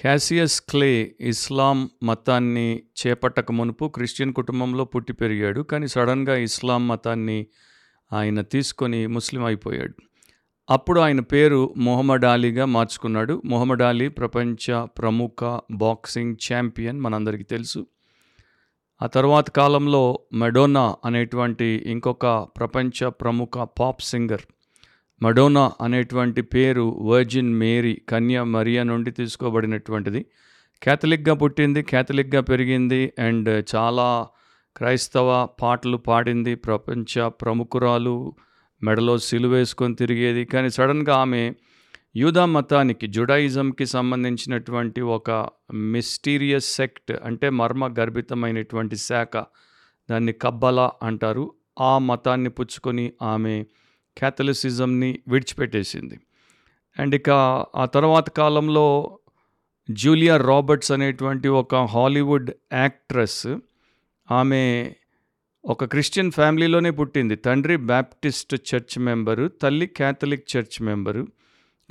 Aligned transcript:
Cassius 0.00 0.60
clay 0.60 1.16
ఇస్లాం 1.20 1.90
మతాన్ని 2.02 2.82
చేపట్టక 3.00 3.52
మునుపు 3.52 3.88
Christian 3.88 4.32
కుటుంబంలో 4.32 4.84
పుట్టి 4.84 5.12
పెరిగాడు 5.12 5.60
కానీ 5.60 5.88
సడన్గా 5.88 6.36
ఇస్లాం 6.36 6.88
మతాన్ని 6.88 7.46
ఆయన 8.12 8.40
తీసుకొని 8.40 9.06
ముస్లిం 9.06 9.44
అయిపోయాడు. 9.44 9.94
అప్పుడు 10.70 11.00
ఆయన 11.00 11.20
పేరు 11.20 11.74
మొహమ్మడ్ 11.76 12.24
అలీగా 12.24 12.64
మార్చుకున్నాడు. 12.64 13.42
మొహమ్మడ్ 13.44 13.82
అలీ 13.82 14.08
ప్రపంచ 14.08 14.84
ప్రముఖ 14.84 15.60
బాక్సింగ్ 15.70 16.36
ఛాంపియన్ 16.52 17.00
మనందరికీ 17.00 17.44
తెలుసు. 17.44 17.86
ఆ 19.02 19.06
తర్వాత 19.06 19.50
కాలంలో 19.50 20.20
మెడోనా 20.32 20.96
అనేటువంటి 21.04 21.82
ఇంకొక 21.86 22.26
ప్రపంచ 22.58 23.08
ప్రముఖ 23.08 23.58
పాప్ 23.80 24.02
సింగర్ 24.02 24.40
మడోనా 25.22 25.62
అనేటువంటి 25.80 26.42
పేరు 26.52 26.84
వర్జిన్ 27.08 27.54
మేరీ 27.54 27.94
కన్య 28.08 28.42
మరియా 28.52 28.82
నుండి 28.82 29.10
తీసుకోబడినటువంటిది. 29.10 30.20
క్యాథలిక్గా 30.82 31.34
పుట్టింది 31.34 31.80
క్యాథలిక్గా 31.82 32.40
పెరిగింది 32.40 33.00
అండ్ 33.18 33.50
చాలా 33.72 34.06
క్రైస్తవ 34.76 35.48
పాటలు 35.62 35.98
పాడింది 36.08 36.54
ప్రపంచ 36.66 37.28
ప్రముఖురాలు 37.42 38.14
మెడలో 38.82 39.14
సిలువేసుకొని 39.18 39.94
తిరిగేది. 39.94 40.44
కానీ 40.44 40.70
సడన్గా 40.70 41.14
ఆమె 41.14 41.42
యూదా 42.16 42.44
మతానికి 42.46 43.06
జుడాయిజంకి 43.06 43.86
సంబంధించినటువంటి 43.86 45.00
ఒక 45.16 45.30
మిస్టీరియస్ 45.96 46.70
సెక్ట్ 46.78 47.12
అంటే 47.24 47.50
మర్మ 47.60 47.86
గర్భితమైనటువంటి 47.98 48.96
శాఖ 49.08 49.34
దాన్ని 50.08 50.32
కబ్బలా 50.44 50.88
అంటారు. 51.02 51.44
ఆ 51.80 51.92
మతాన్ని 52.08 52.50
పుచ్చుకొని 52.50 53.06
ఆమె 53.22 53.54
క్యాథలిసిజంని 54.18 55.18
విడిచిపెట్టేసింది. 55.28 56.20
అండ్ 56.98 57.14
ఇక 57.14 57.30
ఆ 57.76 57.84
తర్వాత 57.84 58.30
కాలంలో 58.30 59.18
జూలియా 59.90 60.36
రాబర్ట్స్ 60.36 60.92
అనేటువంటి 60.92 61.48
ఒక 61.48 61.74
హాలీవుడ్ 61.74 62.50
యాక్ట్రెస్ 62.72 63.46
ఆమె 64.30 64.92
ఒక 65.64 65.84
క్రిస్టియన్ 65.84 66.30
ఫ్యామిలీలోనే 66.30 66.90
పుట్టింది. 66.90 67.36
తండ్రి 67.36 67.76
బ్యాప్టిస్ట్ 67.76 68.54
చర్చ్ 68.54 68.98
మెంబరు 68.98 69.48
తల్లి 69.48 69.86
క్యాథలిక్ 69.86 70.56
చర్చ్ 70.56 70.82
మెంబరు. 70.82 71.26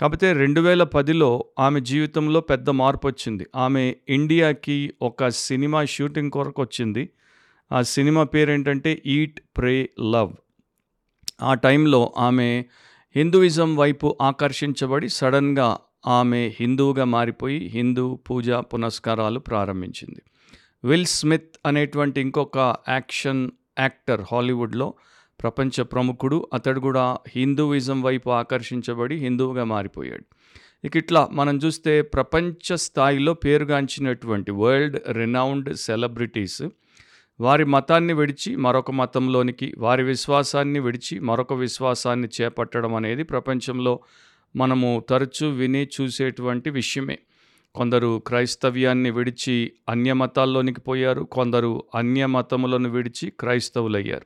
కాకపోతే 0.02 0.33
రెండు 0.33 0.61
వేల 0.61 0.83
పదిలో 0.83 1.45
ఆమె 1.59 1.80
జీవితంలో 1.80 2.42
పెద్ద 2.42 2.70
మార్పు 2.70 3.08
వచ్చింది 3.08 3.48
ఆమె 3.56 3.95
ఇండియాకి 4.09 4.94
ఒక 5.02 5.28
సినిమా 5.28 5.86
షూటింగ్ 5.86 6.31
కొరకు 6.31 6.61
వచ్చింది 6.61 7.09
ఆ 7.72 7.81
సినిమా 7.81 8.23
పేరేంటంటే 8.23 9.02
ఈట్ 9.06 9.42
ప్రే 9.58 9.89
లవ్. 10.11 10.33
ఆ 11.41 11.53
టైంలో 11.53 12.13
ఆమె 12.17 12.66
హిందూయిజం 13.16 13.75
వైపు 13.75 14.17
ఆకర్షించబడి 14.22 15.09
సడన్గా 15.09 15.77
ఆమె 16.08 16.52
హిందువుగా 16.59 17.03
మారిపోయి 17.03 17.67
హిందూ 17.67 18.16
పూజా 18.16 18.59
పునస్కారాలు 18.59 19.39
ప్రారంభించింది. 19.39 20.21
విల్ 20.83 21.05
స్మిత్ 21.05 21.58
అనేటువంటి 21.66 22.21
ఇంకొక 22.21 22.75
యాక్షన్ 22.89 23.52
యాక్టర్ 23.80 24.21
హాలీవుడ్లో 24.31 24.94
ప్రపంచ 25.41 25.81
ప్రముఖుడు 25.81 26.47
అతడు 26.53 26.80
కూడా 26.80 27.17
హిందూయిజం 27.27 28.02
వైపు 28.02 28.30
ఆకర్షించబడి 28.30 29.16
హిందువుగా 29.16 29.64
మారిపోయాడు. 29.64 30.25
ఇక 30.83 30.97
ఇట్లా 30.97 31.27
మనం 31.31 31.58
చూస్తే 31.58 32.02
ప్రపంచ 32.02 32.75
స్థాయిలో 32.75 33.33
పేరుగాంచినటువంటి 33.33 34.52
వరల్డ్ 34.52 34.99
రినౌండ్ 35.11 35.77
సెలబ్రిటీస్ 35.77 36.61
వారి 37.40 37.66
మతాన్ని 37.66 38.14
విడిచి 38.14 38.56
మరొక 38.56 38.92
మతంలోనికి 38.92 39.73
వారి 39.78 40.04
విశ్వాసాన్ని 40.04 40.80
విడిచి 40.80 41.20
మరొక 41.20 41.54
విశ్వాసాన్ని 41.54 42.28
చేపట్టడం 42.42 42.95
అనేది 42.95 43.23
ప్రపంచంలో 43.23 44.00
మనము 44.56 45.04
తరచూ 45.09 45.50
విని 45.50 45.88
చూసేటువంటి 46.02 46.70
విషయమే. 46.70 47.17
కొందరు 47.76 48.23
క్రైస్తవ్యాన్ని 48.28 49.12
విడిచి 49.12 49.72
అన్య 49.90 50.14
మతాల్లోనికి 50.14 50.82
పోయారు 50.82 51.22
కొందరు 51.22 51.84
అన్య 51.95 52.26
మతములను 52.26 52.90
విడిచి 52.90 53.30
క్రైస్తవులయ్యారు. 53.30 54.26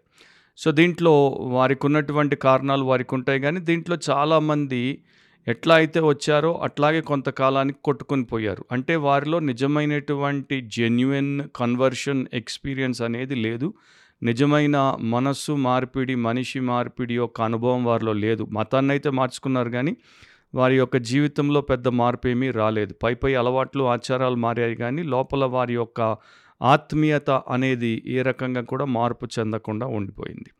సో 0.58 0.72
దీంట్లో 0.72 1.28
వారికి 1.30 1.85
ఉన్నటువంటి 1.85 2.35
కారణాలు 2.35 2.84
వారికి 2.84 3.16
ఉంటాయి 3.16 3.40
కానీ 3.40 3.59
దీంట్లో 3.59 3.97
చాలామంది 4.09 5.03
ఎట్లా 5.47 5.75
అయితే 5.75 5.99
వచ్చారో 5.99 6.53
అట్లాగే 6.53 7.01
కొంతకాలానికి 7.01 7.77
కొట్టుకొని 7.83 8.25
పోయారు. 8.25 8.65
అంటే 8.71 8.95
వారిలో 8.95 9.39
నిజమైనటువంటి 9.39 10.61
జెన్యున్ 10.61 11.41
కన్వర్షన్ 11.55 12.25
ఎక్స్పీరియన్స్ 12.33 13.01
అనేది 13.01 13.35
లేదు. 13.35 13.73
నిజమైన 14.23 14.97
మనస్సు 14.99 15.51
మార్పిడి 15.51 16.15
మనిషి 16.15 16.59
మార్పిడి 16.59 17.15
యొక్క 17.15 17.41
అనుభవం 17.41 17.85
వారిలో 17.85 18.13
లేదు. 18.13 18.43
మతాన్ని 18.43 18.91
అయితే 18.91 19.09
మార్చుకున్నారు 19.09 19.69
కానీ 19.69 19.97
వారి 20.55 20.77
యొక్క 20.77 20.97
జీవితంలో 20.97 21.61
పెద్ద 21.61 21.87
మార్పు 21.87 22.27
ఏమీ 22.27 22.51
రాలేదు. 22.51 22.93
పై 22.93 23.13
పై 23.13 23.33
అలవాట్లు 23.33 23.83
ఆచారాలు 23.83 24.35
మారాయి 24.35 24.75
కానీ 24.75 25.03
లోపల 25.03 25.45
వారి 25.45 25.73
యొక్క 25.73 26.17
ఆత్మీయత 26.61 27.29
అనేది 27.29 28.03
ఏ 28.07 28.21
రకంగా 28.21 28.61
కూడా 28.61 28.85
మార్పు 28.85 29.27
చెందకుండా 29.39 29.87
ఉండిపోయింది. 29.87 30.51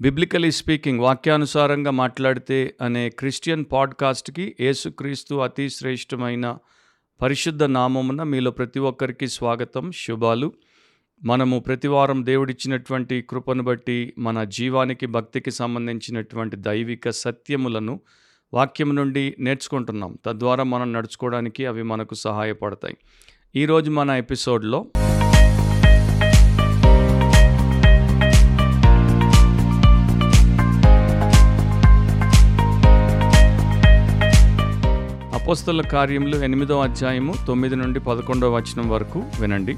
బిబ్లికలీ 0.00 0.52
స్పీకింగ్ 0.52 1.00
వాక్యానుసారంగా 1.00 1.90
మాట్లాడితే 1.90 2.74
అనే 2.82 3.10
క్రిస్టియన్ 3.10 3.64
పాడ్కాస్ట్కి 3.72 4.56
యేసుక్రీస్తు 4.60 5.34
అతి 5.34 5.70
శ్రేష్టమైన 5.70 6.58
పరిశుద్ధ 7.22 7.64
నామమున 7.64 8.22
మీలో 8.22 8.50
ప్రతి 8.50 8.78
ఒక్కరికి 8.78 9.28
స్వాగతం 9.28 9.92
శుభాలు. 9.92 10.52
మనము 11.24 11.58
ప్రతివారం 11.60 12.26
దేవుడిచ్చినటువంటి 12.26 13.24
కృపను 13.30 13.62
బట్టి 13.62 14.14
మన 14.18 14.44
జీవానికి 14.44 15.06
భక్తికి 15.06 15.50
సంబంధించినటువంటి 15.50 16.56
దైవిక 16.56 17.10
సత్యములను 17.10 18.00
వాక్యం 18.54 18.96
నుండి 18.96 19.34
నేర్చుకుంటున్నాం. 19.38 20.18
తద్వారా 20.26 20.64
మనం 20.64 20.92
నడుచుకోవడానికి 20.92 21.66
అవి 21.66 21.82
మనకు 21.82 22.14
సహాయపడతాయి. 22.14 22.96
ఈరోజు 23.56 23.90
మన 23.90 24.10
ఎపిసోడ్లో 24.10 24.86
అపోస్తల 35.48 35.80
కార్యములు 35.82 36.36
ఎనిమిదో 36.44 36.80
అధ్యాయము 36.80 37.34
తొమ్మిది 37.46 37.76
నుండి 37.76 38.00
పదకొండవ 38.00 38.56
వచనం 38.56 38.88
వరకు 38.88 39.22
వినండి. 39.40 39.74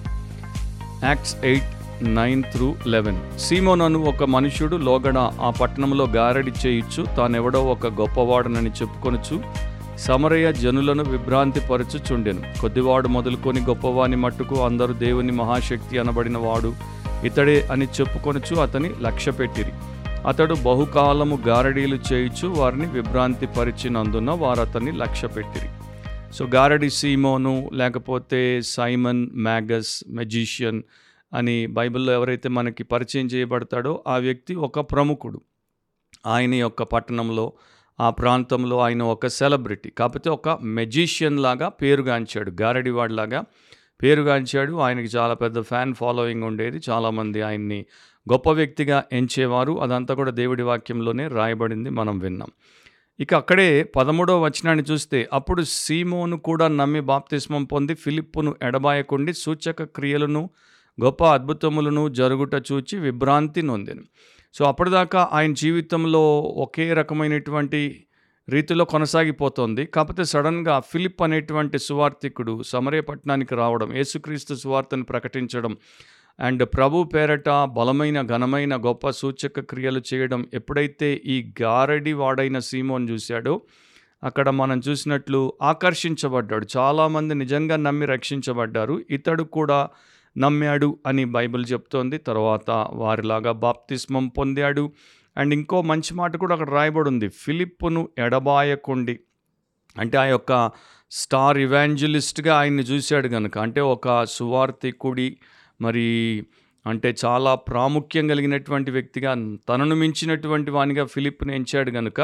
Acts 1.04 1.34
eight 1.44 1.68
nine 2.02 2.42
through 2.42 2.74
eleven 2.86 3.18
సీమోనను 3.38 3.98
ఒక 4.02 4.24
మనుషుడు 4.24 4.76
లోగడ 4.76 5.18
ఆ 5.18 5.50
పట్టణంలో 5.60 6.04
గారడి 6.06 6.52
చేయిచ్చు 6.66 7.06
తానెవడో 7.16 7.60
ఒక 7.64 7.86
గొప్పవాడనని 7.86 8.70
చెప్పుకొనుచు 8.70 9.40
సమరయ 9.98 10.52
జనులను 10.52 11.02
విభ్రాంతి 11.02 11.60
పరచుచుండెను 11.60 12.42
కొద్దివాడు 12.60 13.08
మొదలుకొని 13.08 13.60
గొప్పవాని 13.60 14.16
మట్టుకు 14.16 14.64
అందరూ 14.64 14.92
దేవుని 14.92 15.32
మహాశక్తి 15.32 15.98
అనబడిన 15.98 16.36
వాడు 16.38 16.72
ఇతడే 17.24 17.68
అని 17.70 17.84
చెప్పుకొనుచు 18.00 18.60
అతని 18.60 18.90
లక్ష్య 19.02 19.30
పెట్టిరి 19.30 19.72
అతడు 20.26 20.54
బహుకాలము 20.54 21.38
గారడీలు 21.48 21.98
చేయుచు 22.12 22.48
వారిని 22.48 22.86
విభ్రాంతి 22.86 23.46
పరిచినందున 23.46 24.30
వారు 24.30 24.60
అతన్ని 24.60 24.92
లక్ష్య 24.92 25.28
పెట్టిరి 25.28 25.68
సో 26.32 26.46
గారడి 26.46 26.90
సీమోను 26.90 27.70
లేకపోతే 27.72 28.62
సైమన్ 28.62 29.30
మ్యాగస్ 29.32 30.04
మెజీషియన్ 30.08 30.82
అని 31.34 31.66
బైబిల్లో 31.66 32.12
ఎవరైతే 32.12 32.48
మనకి 32.48 32.84
పరిచయం 32.84 33.26
చేయబడతాడో 33.26 34.04
ఆ 34.06 34.16
వ్యక్తి 34.16 34.54
ఒక 34.54 34.80
ప్రముఖుడు. 34.80 35.40
ఆయన 36.26 36.54
యొక్క 36.54 36.82
పట్టణంలో 36.82 37.52
ఆ 38.00 38.10
ప్రాంతంలో 38.10 38.80
ఆయన 38.80 39.02
ఒక 39.02 39.26
సెలబ్రిటీ. 39.26 39.90
కాకపోతే 39.90 40.30
ఒక 40.30 40.48
మెజీషియన్ 40.48 41.40
లాగా 41.40 41.68
పేరుగాంచాడు 41.68 42.52
గారడివాడిలాగా 42.60 43.44
పేరుగాంచాడు 44.02 44.76
ఆయనకి 44.76 45.16
చాలా 45.16 45.34
పెద్ద 45.34 45.60
ఫ్యాన్ 45.60 45.94
ఫాలోయింగ్ 45.94 46.42
ఉండేది. 46.42 46.80
చాలామంది 46.90 47.42
ఆయన్ని 47.42 47.86
గొప్ప 48.32 48.50
వ్యక్తిగా 48.50 49.04
ఎంచేవారు. 49.12 49.82
అదంతా 49.82 50.14
కూడా 50.14 50.30
దేవుడి 50.30 50.62
వాక్యంలోనే 50.62 51.28
రాయబడింది. 51.28 51.90
మనం 51.90 52.18
విన్నాం. 52.18 52.48
ఇక 53.20 53.34
అక్కడే 53.34 53.82
పదమూడవ 53.82 54.44
వచనాన్ని 54.44 54.84
చూస్తే 54.90 55.28
అప్పుడు 55.32 55.62
సీమోను 55.62 56.38
కూడా 56.38 56.68
నమ్మి 56.68 57.00
బాప్తిస్మం 57.00 57.64
పొంది 57.64 57.94
ఫిలిప్పును 57.94 58.54
ఎడబాయకుండి 58.62 59.32
సూచక 59.32 59.82
క్రియలను 59.82 60.50
గొప్ప 61.04 61.24
అద్భుతములను 61.24 62.08
జరుగుట 62.08 62.54
చూచి 62.54 62.98
విభ్రాంతి 62.98 63.62
నొందెను. 63.62 64.02
సో 64.54 64.64
అప్పటిదాకా 64.64 65.28
ఆయన 65.32 65.52
జీవితంలో 65.52 66.40
ఒకే 66.40 66.92
రకమైనటువంటి 66.92 68.04
రీతిలో 68.48 68.84
కొనసాగిపోతుంది. 68.84 69.86
కాకపోతే 69.86 70.24
సడన్గా 70.24 70.80
ఫిలిప్ 70.80 71.22
అనేటువంటి 71.22 71.78
సువార్థికుడు 71.78 72.62
సమరయపట్నానికి 72.62 73.54
రావడం 73.54 73.96
యేసుక్రీస్తు 73.96 74.54
సువార్తను 74.54 75.04
ప్రకటించడం 75.04 75.76
అండ్ 76.40 76.64
ప్రభు 76.64 77.04
పేరట 77.04 77.48
బలమైన 77.50 78.22
ఘనమైన 78.22 78.76
గొప్ప 78.76 79.10
సూచక 79.10 79.60
క్రియలు 79.60 80.02
చేయడం 80.14 80.46
ఎప్పుడైతే 80.54 81.14
ఈ 81.14 81.52
గారడి 81.62 82.12
వాడైన 82.12 82.58
సీమోన్ 82.58 83.08
చూశాడో 83.08 83.60
అక్కడ 84.24 84.50
మనం 84.50 84.78
చూసినట్లు 84.88 85.54
ఆకర్షించబడ్డాడు. 85.62 86.66
చాలామంది 86.76 87.34
నిజంగా 87.34 87.76
నమ్మి 87.76 88.06
రక్షించబడ్డారు. 88.06 89.04
ఇతడు 89.10 89.42
కూడా 89.42 89.88
నమ్మాడు 90.38 90.98
అని 91.06 91.24
బైబిల్ 91.24 91.66
చెప్తోంది. 91.72 92.18
తర్వాత 92.18 92.70
వారిలాగా 92.92 93.52
బాప్తిస్మం 93.52 94.28
పొందాడు. 94.28 94.92
అండ్ 95.36 95.54
ఇంకో 95.54 95.82
మంచి 95.82 96.14
మాట 96.14 96.36
కూడా 96.36 96.52
అక్కడ 96.52 96.70
రాయబడి 96.70 97.08
ఉంది 97.08 97.28
ఫిలిప్పును 97.28 98.08
ఎడబాయకుండి. 98.18 99.20
అంటే 99.98 100.18
ఆ 100.18 100.24
యొక్క 100.24 100.70
స్టార్ 101.10 101.58
ఇవాంజలిస్ట్‌గా 101.58 102.56
ఆయన్ని 102.56 102.82
చూశాడు 102.82 103.28
కనుక 103.28 103.58
అంటే 103.58 103.80
ఒక 103.80 104.24
సువార్థికుడి 104.24 105.36
మరి 105.80 106.06
అంటే 106.86 107.14
చాలా 107.24 107.54
ప్రాముఖ్యం 107.54 108.28
కలిగినటువంటి 108.28 108.90
వ్యక్తిగా 108.90 109.32
తనను 109.68 109.94
మించినటువంటి 109.94 110.70
వానిగా 110.70 111.04
ఫిలిప్‌ని 111.04 111.54
ఎంచాడు 111.54 111.90
గనుక 111.90 112.20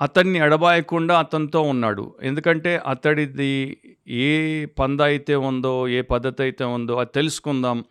అతన్ని 0.00 0.38
ఎడబాయకుండా 0.38 1.18
అతనితో 1.18 1.60
ఉన్నాడు. 1.62 2.14
ఎందుకంటే 2.22 2.82
అతడిది 2.86 3.76
ఏ 4.08 4.30
పంద 4.66 5.00
అయితే 5.00 5.34
ఉందో, 5.34 5.88
ఏ 5.88 6.00
పద్ధతి 6.00 6.42
అయితే 6.42 6.64
ఉందో 6.64 6.94
అది 6.94 7.10
తెలుసుకుందాం. 7.14 7.84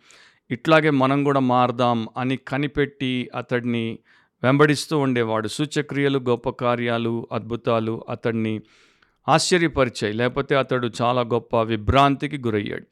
ఇట్లాగే 0.50 0.90
మనం 0.90 1.24
కూడా 1.24 1.40
మారదాం 1.40 2.08
అని 2.16 2.36
కనిపెట్టి 2.36 3.30
అతడిని 3.34 3.98
వెంబడిస్తూ 4.42 4.98
ఉండేవాడు. 4.98 5.48
సూచక్రియలు, 5.48 6.18
గొప్ప 6.18 6.48
కార్యాలు, 6.50 7.28
అద్భుతాలు 7.32 8.04
అతడిని 8.08 8.54
ఆశ్చర్యపరిచాయి. 9.28 10.12
లేకపోతే 10.12 10.54
అతడు 10.54 10.90
చాలా 11.02 11.22
గొప్ప 11.22 11.62
విభ్రాంతికి 11.62 12.38
గురయ్యాడు. 12.38 12.86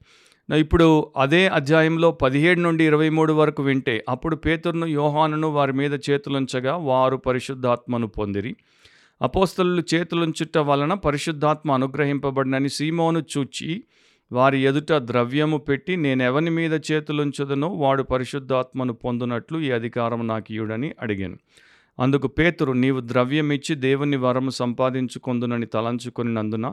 ఇప్పుడు 0.48 0.86
అదే 1.16 1.40
అధ్యాయంలో 1.48 2.08
17 2.22 2.62
నుండి 2.62 2.82
23 2.86 3.32
వరకు 3.32 3.62
వింటే 3.62 3.94
అప్పుడు 4.08 4.36
పేతురును, 4.36 4.86
యోహానును 4.86 5.48
వారి 5.48 5.72
మీద 5.72 5.94
చేతులుంచగా 6.08 6.76
వారు 6.88 7.16
పరిశుద్ధాత్మను 7.16 8.08
పొందిరి. 8.08 8.52
అపోస్తలు 9.20 9.82
చేతులుంచుట 9.94 10.58
వలన 10.58 10.92
పరిశుద్ధాత్మ 11.06 11.72
అనుగ్రహింపబడినని 11.72 12.68
సీమోను 12.68 13.22
చూచి 13.32 13.70
వారి 14.30 14.58
ఎదుట 14.60 14.92
ద్రవ్యము 14.92 15.58
పెట్టి 15.58 15.96
నేనెవని 15.96 16.50
మీద 16.50 16.74
చేతులుంచుదునో 16.90 17.68
వాడు 17.74 18.02
పరిశుద్ధాత్మను 18.02 18.92
పొందునట్లు 18.92 19.58
ఈ 19.58 19.70
అధికారం 19.70 20.22
నాకు 20.26 20.48
ఇయుడని 20.52 20.90
అడిగాను. 21.00 21.38
అందుకు 21.98 22.28
పేతురు 22.28 22.72
నీవు 22.74 23.00
ద్రవ్యమిచ్చి 23.00 23.74
దేవుని 23.86 24.16
వరము 24.16 24.52
సంపాదించుకొందునని 24.54 25.66
తలంచుకున్నందున 25.66 26.68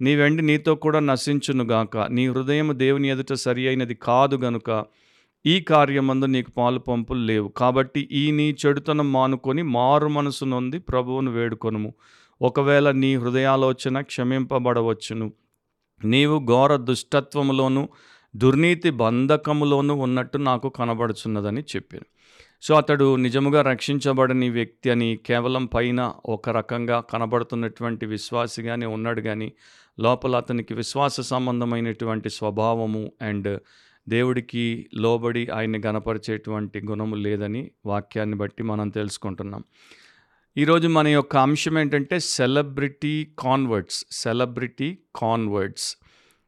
నీ 0.00 0.16
వెండి 0.16 0.42
నీతో 0.42 0.74
కూడా 0.74 1.00
నశించునుగాక. 1.00 1.98
నీ 1.98 2.28
హృదయము 2.28 2.72
దేవుని 2.72 3.10
ఎదుట 3.10 3.32
సరి 3.32 3.68
అయినది 3.68 3.94
కాదు 3.94 4.36
గనుక 4.36 4.84
ఈ 5.46 5.60
కార్యమందు 5.60 6.26
నీకు 6.26 6.50
పాలు 6.50 6.78
పంపులు 6.78 7.18
లేవు. 7.18 7.48
కాబట్టి 7.48 8.08
ఈ 8.12 8.30
నీ 8.30 8.56
చెడుతనం 8.66 9.12
మానుకొని 9.12 9.62
మారు 9.62 10.08
మనసు 10.08 10.44
నొంది 10.44 10.78
ప్రభువును 10.78 11.30
వేడుకొనుము. 11.30 11.94
ఒకవేళ 12.42 12.90
నీ 12.90 13.16
హృదయాలోచన 13.16 14.00
క్షమింపబడవచ్చును. 14.00 15.32
నీవు 16.04 16.46
ఘోర 16.46 16.76
దుష్టత్వములోను, 16.76 17.88
దుర్నీతి 18.36 18.90
బంధకములోనూ 18.90 19.94
ఉన్నట్టు 19.94 20.38
నాకు 20.38 20.68
కనబడుచున్నదని 20.68 21.60
చెప్పాను. 21.60 22.04
సో 22.62 22.74
అతడు 22.74 23.16
నిజముగా 23.16 23.62
రక్షించబడని 23.62 24.50
వ్యక్తి 24.50 24.90
అని 24.90 25.18
కేవలం 25.26 25.66
పైన 25.66 26.12
ఒక 26.26 26.48
రకంగా 26.48 27.00
కనబడుతున్నటువంటి 27.00 28.06
విశ్వాసిగానే 28.06 28.86
ఉన్నాడు 28.86 29.20
కానీ 29.20 29.52
లోపల 30.00 30.36
అతనికి 30.36 30.74
విశ్వాస 30.74 31.20
సంబంధమైనటువంటి 31.20 32.30
స్వభావము 32.30 33.12
అండ్ 33.22 33.60
దేవుడికి 34.08 34.86
లోబడి 34.94 35.48
ఆయన్ని 35.48 35.80
గనపరిచేటువంటి 35.86 36.86
గుణము 36.86 37.14
లేదని 37.14 37.70
వాక్యాన్ని 37.86 38.36
బట్టి 38.36 38.62
మనం 38.62 38.88
తెలుసుకుంటున్నాం. 38.88 39.64
ఈరోజు 40.56 40.88
మన 40.88 41.08
యొక్క 41.08 41.36
అంశం 41.36 41.78
ఏంటంటే 41.78 42.18
సెలబ్రిటీ 42.18 43.28
కాన్వర్ట్స్. 43.38 44.04
Celebrity 44.10 44.98
converts. 45.16 45.96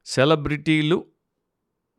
సెలబ్రిటీలు 0.07 1.05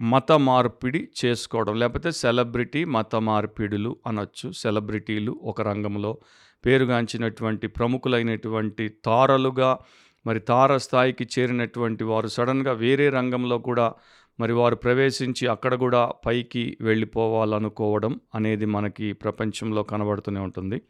మత 0.01 0.31
మార్పిడి 0.31 1.09
చేసుకోవడం. 1.25 1.75
లేకపోతే 1.79 2.11
సెలబ్రిటీ 2.11 2.85
మత 2.85 3.15
మార్పిడులు 3.15 3.97
అనొచ్చు. 4.07 4.51
సెలబ్రిటీలు 4.51 5.39
ఒక 5.43 5.61
రంగంలో 5.61 6.17
పేరుగాంచినటువంటి 6.65 7.67
ప్రముఖులైనటువంటి 7.67 8.89
తారలుగా 9.05 9.79
మరి 10.25 10.39
తార 10.39 10.77
స్థాయికి 10.77 11.27
చేరినటువంటి 11.39 12.03
వారు 12.03 12.27
సడన్గా 12.27 12.71
వేరే 12.71 13.09
రంగంలో 13.09 13.57
కూడా 13.57 13.93
మరి 14.39 14.53
వారు 14.53 14.75
ప్రవేశించి 14.75 15.47
అక్కడ 15.47 15.75
కూడా 15.75 16.13
పైకి 16.25 16.77
వెళ్ళిపోవాలనుకోవడం 16.81 18.19
అనేది 18.35 18.65
మనకి 18.65 19.13
ప్రపంచంలో 19.13 19.83
కనబడుతూనే 19.83 20.39
ఉంటుంది. 20.39 20.81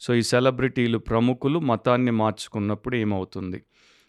సో 0.00 0.14
ఈ 0.14 0.22
సెలబ్రిటీలు 0.22 0.98
ప్రముఖులు 0.98 1.58
మతాన్ని 1.58 2.10
మార్చుకున్నప్పుడు 2.10 2.96
ఏమవుతుంది? 2.96 3.62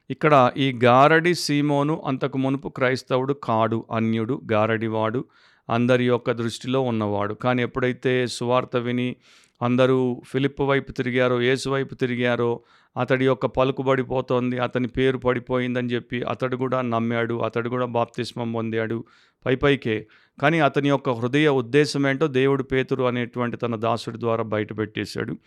ఇక్కడ 0.10 0.52
ఈ 0.58 0.80
గారడి 0.84 1.36
సీమోను 1.36 2.04
అంతకు 2.06 2.38
మునుపు 2.38 2.70
క్రైస్తవుడు 2.70 3.34
కాడు. 3.34 3.86
అన్యుడు, 3.92 4.42
గారడివాడు, 4.52 5.26
అందరి 5.70 6.06
యొక్క 6.06 6.32
దృష్టిలో 6.32 6.82
ఉన్నవాడు. 6.82 7.34
కానీ 7.34 7.64
ఎప్పుడైతే 7.64 8.28
సువార్త 8.28 8.76
విని 8.76 9.16
అందరూ 9.62 10.22
ఫిలిప్ 10.28 10.62
వైపు 10.62 10.92
తిరిగారో, 10.92 11.42
యేసు 11.42 11.70
వైపు 11.70 11.96
తిరిగారో, 11.96 12.60
అతడి 12.98 13.26
యొక్క 13.26 13.46
పలుకుబడి 13.46 14.04
పోతోంది, 14.04 14.60
అతని 14.60 14.88
పేరు 14.88 15.18
పడిపోయిందని 15.18 15.88
చెప్పి 15.88 16.24
అతడు 16.24 16.56
కూడా 16.58 16.82
నమ్మాడు. 16.82 17.36
అతడు 17.36 17.70
కూడా 17.70 17.86
బాప్తిస్మం 17.86 18.52
పొందాడు 18.52 19.04
పైపైకే. 19.46 20.08
కానీ 20.42 20.60
అతని 20.60 20.90
యొక్క 20.90 21.10
హృదయ 21.10 21.48
ఉద్దేశం 21.48 22.08
ఏంటో 22.08 22.28
దేవుడు 22.28 22.64
పేతురు 22.64 23.04
అనేటువంటి 23.04 23.58
తన 23.58 23.76
దాసుడి 23.76 24.20
ద్వారా 24.20 24.44
బయటపెట్టేశాడు. 24.44 25.38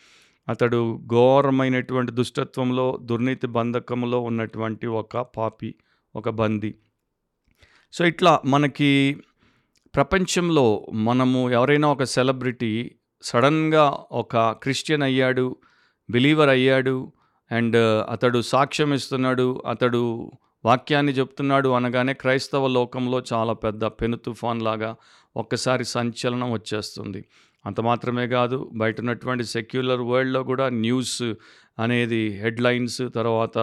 అతడు 0.49 1.01
ఘోరమైనటువంటి 1.07 2.13
దుష్టత్వంలో, 2.13 2.99
దుర్నీతి 3.03 3.47
బంధకంలో 3.47 4.21
ఉన్నటువంటి 4.21 4.87
ఒక 4.87 5.17
పాపి, 5.17 5.75
ఒక 6.17 6.29
బందీ. 6.29 6.75
సో 7.93 8.05
ఇట్లా 8.05 8.41
మనకి 8.47 9.23
ప్రపంచంలో 9.95 10.87
మనము 10.93 11.51
ఎవరైనా 11.51 11.89
ఒక 11.89 12.03
సెలబ్రిటీ 12.03 12.91
సడన్గా 13.23 14.05
ఒక 14.13 14.37
క్రిస్టియన్ 14.37 15.03
అయ్యాడు, 15.03 15.57
బిలీవర్ 16.11 16.49
అయ్యాడు 16.49 17.13
అండ్ 17.51 17.77
అతడు 18.11 18.41
సాక్ష్యం 18.41 18.95
ఇస్తున్నాడు, 18.95 19.63
అతడు 19.67 20.33
వాక్యాన్ని 20.65 21.13
చెప్తున్నాడు 21.13 21.69
అనగానే 21.69 22.13
క్రైస్తవ 22.13 22.67
లోకంలో 22.67 23.23
చాలా 23.33 23.53
పెద్ద 23.53 23.85
పెను 23.85 24.17
తుఫాన్ 24.17 24.63
లాగా 24.63 24.97
ఒక్కసారి 25.37 25.85
సంచలనం 25.85 26.53
వచ్చేస్తుంది. 26.53 27.25
అంత 27.65 27.81
మాత్రమే 27.81 28.27
కాదు 28.29 28.59
బయట 28.75 28.97
ఉన్నటువంటి 29.01 29.45
సెక్యులర్ 29.51 30.03
వరల్డ్‌లో 30.03 30.43
కూడా 30.43 30.67
న్యూస్ 30.79 31.17
అనేది 31.79 32.23
హెడ్‌లైన్స్ 32.43 33.01
తర్వాత 33.15 33.57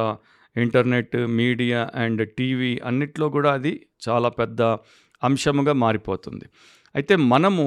ఇంటర్నెట్, 0.56 1.16
మీడియా 1.40 1.82
అండ్ 1.96 2.24
టీవీ 2.38 2.72
అన్నిట్లో 2.84 3.30
కూడా 3.30 3.52
అది 3.52 3.74
చాలా 4.08 4.30
పెద్ద 4.40 4.62
అంశముగా 5.22 5.74
మారిపోతుంది. 5.74 6.46
అయితే 6.96 7.16
మనము 7.26 7.66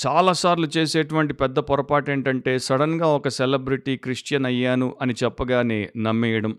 చాలాసార్లు 0.00 0.68
చేసేటువంటి 0.76 1.32
పెద్ద 1.32 1.58
పొరపాటు 1.60 2.08
ఏంటంటే 2.10 2.58
సడన్గా 2.58 3.06
ఒక 3.08 3.28
సెలబ్రిటీ 3.38 3.94
క్రిస్టియన్ 3.96 4.46
అయ్యాను 4.46 4.96
అని 5.02 5.14
చెప్పగానే 5.24 5.80
నమ్మేయడం. 5.98 6.52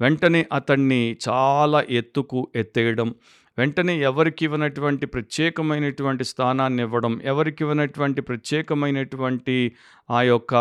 వెంటనే 0.00 0.46
అతన్ని 0.52 1.16
చాలా 1.28 1.80
ఎత్తుకు 1.90 2.40
ఎత్తేయడం. 2.56 3.08
వెంటనే 3.58 4.02
ఎవరికి 4.02 4.44
ఇవ్వనటువంటి 4.44 5.06
ప్రత్యేకమైనటువంటి 5.06 6.24
స్థానాన్ని 6.24 6.82
ఇవ్వడం. 6.82 7.20
ఎవరికి 7.24 7.58
ఇవ్వనటువంటి 7.60 8.22
ప్రత్యేకమైనటువంటి 8.22 9.72
ఆ 10.10 10.22
యొక్క 10.22 10.54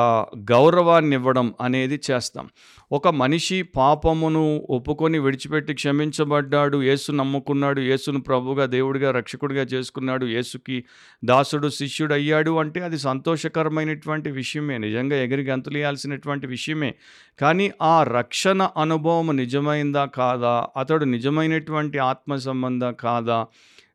గౌరవాన్ని 0.51 1.15
ఇవ్వడం 1.15 1.53
అనేది 1.61 2.01
చేస్తాం. 2.11 2.49
ఒక 2.91 3.07
మనిషి 3.07 3.61
పాపమును 3.61 4.67
ఒప్పుకొని 4.69 5.19
విడిచిపెట్టి 5.19 5.73
క్షమించబడ్డాడు. 5.73 6.83
యేసు 6.83 7.11
నమ్ముకున్నాడు. 7.11 7.79
యేసును 7.79 8.21
ప్రభుగా 8.21 8.65
దేవుడిగా, 8.65 9.11
రక్షకుడిగా 9.11 9.63
చేసుకున్నాడు. 9.63 10.25
యేసుకి 10.25 10.83
దాసుడు, 11.25 11.67
శిష్యుడు 11.67 12.13
అయ్యాడు 12.13 12.59
అంటే 12.59 12.81
అది 12.81 12.97
సంతోషకరమైనటువంటి 12.97 14.31
విషయమే. 14.31 14.77
నిజంగా 14.77 15.15
ఎగిరి 15.15 15.43
గంతులేయాల్సినటువంటి 15.43 16.47
విషయమే. 16.47 16.95
కానీ 17.41 17.71
ఆ 17.81 18.03
రక్షణ 18.03 18.69
అనుభవం 18.77 19.37
నిజమైందా? 19.37 20.05
కాదా? 20.05 20.67
అతడు 20.77 21.05
నిజమైనటువంటి 21.05 21.97
ఆత్మ 21.97 22.35
సంబంధ 22.35 22.82
కాదా? 22.91 23.47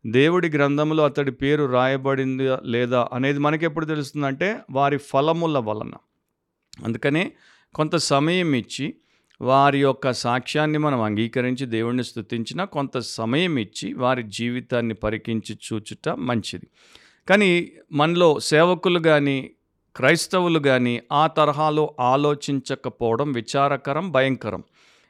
దేవుడి 0.06 0.48
గ్రంథంలో 0.48 1.04
అతడి 1.04 1.32
పేరు 1.32 1.64
రాయబడిందా? 1.64 2.60
లేదా? 2.64 3.08
అనేది 3.12 3.38
మనకెప్పుడు 3.38 3.86
తెలుస్తుందంటే 3.86 4.60
వారి 4.70 4.96
ఫలముల 4.96 5.58
వలన. 5.58 5.92
అందుకనే 6.84 7.32
కొంత 7.74 7.96
సమయం 7.96 8.52
ఇచ్చి 8.52 8.94
వారి 9.40 9.80
యొక్క 9.80 10.12
సాక్ష్యాన్ని 10.12 10.78
మనం 10.78 11.02
అంగీకరించి 11.02 11.66
దేవుడిని 11.66 12.04
స్థుతించిన 12.04 12.64
కొంత 12.64 12.98
సమయం 12.98 13.58
ఇచ్చి 13.58 13.92
వారి 13.92 14.22
జీవితాన్ని 14.22 14.94
పరికించి 14.94 15.58
చూచుట 15.72 16.08
మంచిది. 16.08 16.66
కానీ 17.28 17.72
మనలో 17.92 18.40
సేవకులు 18.40 18.98
కానీ 18.98 19.50
క్రైస్తవులు 19.96 20.58
కానీ 20.58 21.02
ఆ 21.12 21.26
తరహాలో 21.26 21.94
ఆలోచించకపోవడం 22.00 23.32
విచారకరం, 23.32 24.12
భయంకరం. 24.12 24.64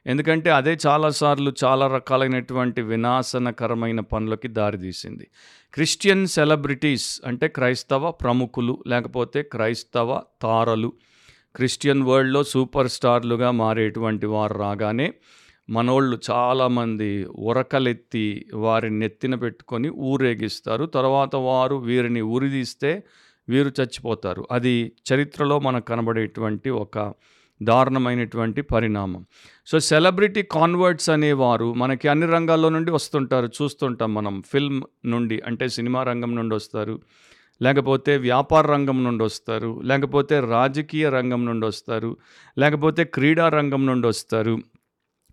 ఎందుకంటే 0.09 0.51
అదే 0.51 0.79
చాలాసార్లు 0.87 1.53
చాలా 1.65 1.87
రకాలైనటువంటి 1.87 2.83
వినాశనకరమైన 2.83 4.01
పనులకి 4.01 4.49
దారితీసింది. 4.49 5.27
క్రిస్టియన్ 5.75 6.27
సెలబ్రిటీస్ 6.27 7.21
అంటే 7.27 7.49
క్రైస్తవ 7.49 8.11
ప్రముఖులు 8.11 8.85
లేకపోతే 8.87 9.43
క్రైస్తవ 9.43 10.23
తారలు 10.43 10.93
క్రిస్టియన్ 11.57 12.03
వరల్డ్‌లో 12.03 12.45
సూపర్ 12.45 12.89
స్టార్లుగా 12.89 13.51
మారేటువంటి 13.51 14.27
వారు 14.27 14.55
రాగానే 14.55 15.15
మనోళ్ళు 15.71 16.19
చాలామంది 16.31 17.25
ఉరకలెత్తి 17.25 18.47
వారిని 18.55 18.99
నెత్తిన 18.99 19.35
పెట్టుకొని 19.35 19.89
ఊరేగిస్తారు. 19.91 20.85
తర్వాత 20.85 21.37
వారు 21.37 21.77
వీరిని 21.77 22.21
ఉరిదీస్తే 22.21 23.03
వీరు 23.49 23.73
చచ్చిపోతారు. 23.81 24.49
అది 24.51 24.93
చరిత్రలో 25.13 25.59
మనకు 25.59 25.85
కనబడేటువంటి 25.85 26.71
ఒక 26.71 27.13
దారుణమైనటువంటి 27.63 28.63
పరిణామం. 28.63 29.27
సో 29.67 29.81
సెలబ్రిటీ 29.81 30.43
కాన్వర్ట్స్ 30.43 31.11
అనేవారు 31.11 31.75
మనకి 31.75 32.09
అన్ని 32.09 32.27
రంగాల్లో 32.27 32.69
నుండి 32.69 32.91
వస్తుంటారు 32.91 33.47
చూస్తుంటాం 33.47 34.15
మనం. 34.15 34.43
ఫిల్మ్ 34.47 34.83
నుండి 35.07 35.41
అంటే 35.47 35.69
సినిమా 35.69 36.03
రంగం 36.03 36.37
నుండి 36.37 36.55
వస్తారు 36.55 37.01
లేకపోతే 37.63 38.17
వ్యాపార 38.17 38.67
రంగం 38.67 39.05
నుండి 39.05 39.25
వస్తారు 39.25 39.81
లేకపోతే 39.85 40.41
రాజకీయ 40.41 41.09
రంగం 41.09 41.47
నుండి 41.47 41.67
వస్తారు 41.67 42.17
లేకపోతే 42.59 43.05
క్రీడా 43.05 43.49
రంగం 43.49 43.87
నుండి 43.87 44.07
వస్తారు. 44.07 44.59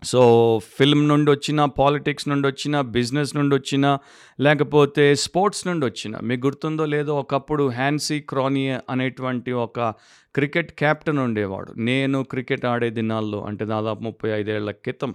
సో 0.04 0.60
ఫిల్మ్ 0.78 1.08
నుండి 1.08 1.30
వచ్చిన 1.30 1.64
పాలిటిక్స్ 1.64 2.28
నుండి 2.28 2.48
వచ్చిన 2.48 2.80
బిజినెస్ 2.80 3.36
నుండి 3.36 3.54
వచ్చిన 3.54 3.98
లేకపోతే 4.40 5.14
స్పోర్ట్స్ 5.14 5.66
నుండి 5.66 5.86
వచ్చిన 5.86 6.16
మీకు 6.22 6.46
గుర్తుందో 6.46 6.84
లేదో 6.84 7.16
ఒకప్పుడు 7.16 7.68
హ్యాన్సీ 7.68 8.20
క్రానీ 8.20 8.70
అనేటువంటి 8.90 9.52
ఒక 9.52 9.80
క్రికెట్ 10.34 10.72
కెప్టెన్ 10.72 11.18
ఉండేవాడు. 11.18 11.72
నేను 11.76 12.22
క్రికెట్ 12.22 12.66
ఆడే 12.66 12.90
దినాల్లో 12.90 13.40
అంటే 13.40 13.64
దాదాపు 13.64 14.02
ముప్పై 14.02 14.30
ఐదేళ్ళ 14.30 14.70
క్రితం 14.70 15.14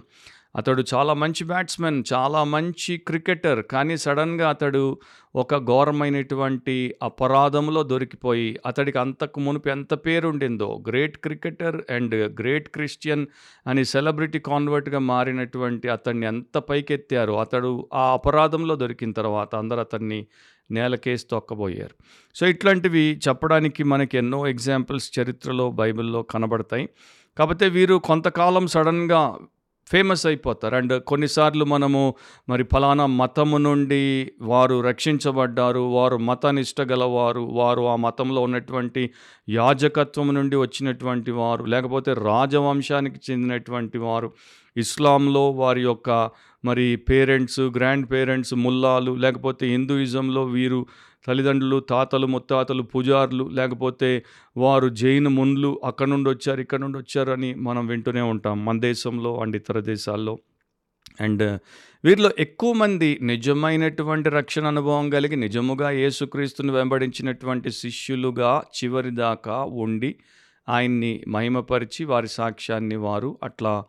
అతడు 0.56 0.84
చాలా 0.94 1.12
మంచి 1.14 1.44
బ్యాట్స్మెన్ 1.44 2.04
చాలా 2.12 2.44
మంచి 2.44 2.96
క్రికెటర్ 2.96 3.62
కానీ 3.62 3.96
సడన్గా 3.96 4.48
అతడు 4.48 4.98
ఒక 5.34 5.56
ఘోరమైనటువంటి 5.56 6.94
అపరాధంలో 7.02 7.82
దొరికిపోయి 7.82 8.60
అతడికి 8.66 8.98
అంతకు 8.98 9.40
మునుపు 9.40 9.68
ఎంత 9.68 9.94
పేరు 9.94 10.28
ఉండిందో 10.28 10.82
great 10.88 11.16
cricketer 11.18 11.78
and 11.90 12.14
great 12.40 12.68
Christian 12.68 13.26
అని 13.66 13.84
సెలబ్రిటీ 13.84 14.38
కాన్వర్ట్గా 14.38 14.98
మారినటువంటి 14.98 15.88
అతన్ని 15.88 16.26
ఎంత 16.26 16.58
పైకెత్తారో 16.58 17.36
అతడు 17.40 17.88
ఆ 17.94 18.12
అపరాధంలో 18.12 18.76
దొరికిన 18.76 19.12
తర్వాత 19.12 19.54
అందరు 19.54 19.80
అతన్ని 19.80 20.26
నేలకేసి 20.70 21.26
తొక్కబోయారు. 21.30 21.94
సో 22.34 22.46
ఇట్లాంటివి 22.46 23.20
చెప్పడానికి 23.28 23.82
మనకి 23.84 24.18
ఎన్నో 24.18 24.46
ఎగ్జాంపుల్స్ 24.46 25.20
చరిత్రలో 25.20 25.70
బైబిల్లో 25.70 26.22
కనబడతాయి. 26.22 26.88
కాకపోతే 27.38 27.68
వీరు 27.68 27.94
కొంతకాలం 28.04 28.66
సడన్గా 28.66 29.38
ఫేమస్ 29.92 30.26
అయిపోతారు. 30.26 30.74
అండ్ 30.76 30.94
కొన్నిసార్లు 31.02 31.64
మనము 31.64 32.02
మరి 32.48 32.64
ఫలానా 32.72 33.06
మతము 33.06 33.58
నుండి 33.58 34.02
వారు 34.42 34.80
రక్షించబడ్డారు 34.80 35.80
వారు 35.80 36.16
మతనిష్ట 36.16 36.80
గలవారు 36.82 37.40
వారు 37.40 37.82
ఆ 37.82 37.96
మతంలో 37.96 38.42
ఉన్నటువంటి 38.42 39.04
యాజకత్వం 39.48 40.34
నుండి 40.34 40.56
వచ్చినటువంటి 40.56 41.30
వారు 41.30 41.64
లేకపోతే 41.64 42.12
రాజవంశానికి 42.24 43.20
చెందినటువంటి 43.30 43.98
వారు 43.98 44.30
ఇస్లాంలో 44.76 45.50
వారి 45.50 45.82
యొక్క 45.82 46.10
మరి 46.64 46.96
పేరెంట్స్ 46.96 47.60
గ్రాండ్ 47.60 48.06
పేరెంట్స్ 48.12 48.54
ముల్లాలు 48.54 49.12
లేకపోతే 49.12 49.66
హిందూయిజంలో 49.66 50.44
వీరు 50.44 50.86
తల్లిదండ్రులు 51.26 51.80
తాతలు 51.80 52.26
ముత్తాతలు 52.26 52.82
పూజారులు 52.82 53.44
లేకపోతే 53.44 54.22
వారు 54.56 54.88
జైన్ 54.88 55.28
మున్లు 55.28 55.80
అక్కడ 55.84 56.08
నుండి 56.08 56.30
వచ్చారు 56.30 56.60
ఇక్కడ 56.60 56.80
నుండి 56.80 56.98
వచ్చారు 56.98 57.30
అని 57.30 57.54
మనం 57.54 57.86
వింటూనే 57.86 58.20
ఉంటాం 58.20 58.64
మన 58.64 58.80
దేశంలో 58.80 59.40
అండ్ 59.40 59.56
ఇతర 59.56 59.80
దేశాల్లో. 59.80 60.38
అండ్ 61.20 61.58
వీరిలో 62.04 62.30
ఎక్కువ 62.38 62.72
మంది 62.72 63.18
నిజమైనటువంటి 63.22 64.28
రక్షణ 64.28 64.66
అనుభవం 64.66 65.10
కలిగి 65.10 65.36
నిజముగా 65.36 65.90
యేసుక్రీస్తుని 65.90 66.72
వెంబడించినటువంటి 66.72 67.70
శిష్యులుగా 67.70 68.62
చివరి 68.76 69.10
దాకా 69.10 69.64
ఉండి 69.64 70.16
ఆయన్ని 70.68 71.24
మహిమపరిచి 71.28 72.04
వారి 72.04 72.28
సాక్ష్యాన్ని 72.28 72.96
వారు 72.96 73.38
అట్లా 73.42 73.84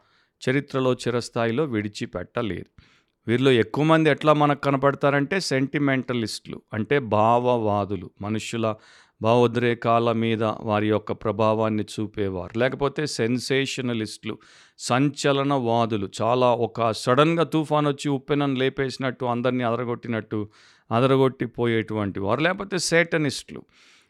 చరిత్రలో 0.50 0.94
చిరస్థాయిలో 0.94 1.66
విడిచిపెట్టలేరు 1.66 2.93
వీరిలో 3.28 3.52
ఎక్కువ 3.52 3.84
మంది 3.86 4.10
ఎట్లా 4.10 4.34
మనకు 4.34 4.62
కనపడతారంటే 4.62 5.40
సెంటిమెంటలిస్టులు 5.40 6.62
అంటే 6.74 7.00
భావవాదులు 7.00 8.12
మనుషుల 8.22 8.76
భావోద్రేకాల 9.22 10.12
మీద 10.12 10.44
వారి 10.44 10.88
యొక్క 10.90 11.12
ప్రభావాన్ని 11.12 11.84
చూపేవారు. 11.84 12.60
లేకపోతే 12.60 13.06
సెన్సేషనలిస్టులు 13.06 14.38
సంచలనవాదులు. 14.80 16.10
చాలా 16.22 16.52
ఒక 16.52 16.92
సడన్గా 16.92 17.44
తుఫాన్ 17.44 17.88
వచ్చి 17.88 18.10
ఉప్పెనను 18.10 18.56
లేపేసినట్టు 18.56 19.26
అందరినీ 19.26 19.64
అదరగొట్టినట్టు 19.64 20.50
అదరగొట్టిపోయేటువంటి 20.92 22.20
వారు. 22.20 22.42
లేకపోతే 22.42 22.78
సేటనిస్టులు 22.78 23.64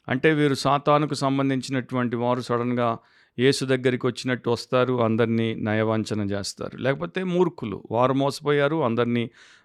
అంటే 0.07 0.33
వీరు 0.33 0.53
సాతానుకు 0.53 1.13
సంబంధించినటువంటి 1.13 2.15
వారు 2.15 2.41
సడన్గా 2.41 2.97
యేసు 3.39 3.65
దగ్గరికి 3.65 4.07
వచ్చినట్టు 4.07 4.49
వస్తారు 4.49 5.01
అందరినీ 5.01 5.55
నయవంచన 5.55 6.21
చేస్తారు. 6.21 6.77
లేకపోతే 6.77 7.23
మూర్ఖులు 7.23 7.83
వారు 7.91 8.13
మోసపోయారు 8.13 8.83
అందరినీ 8.83 9.23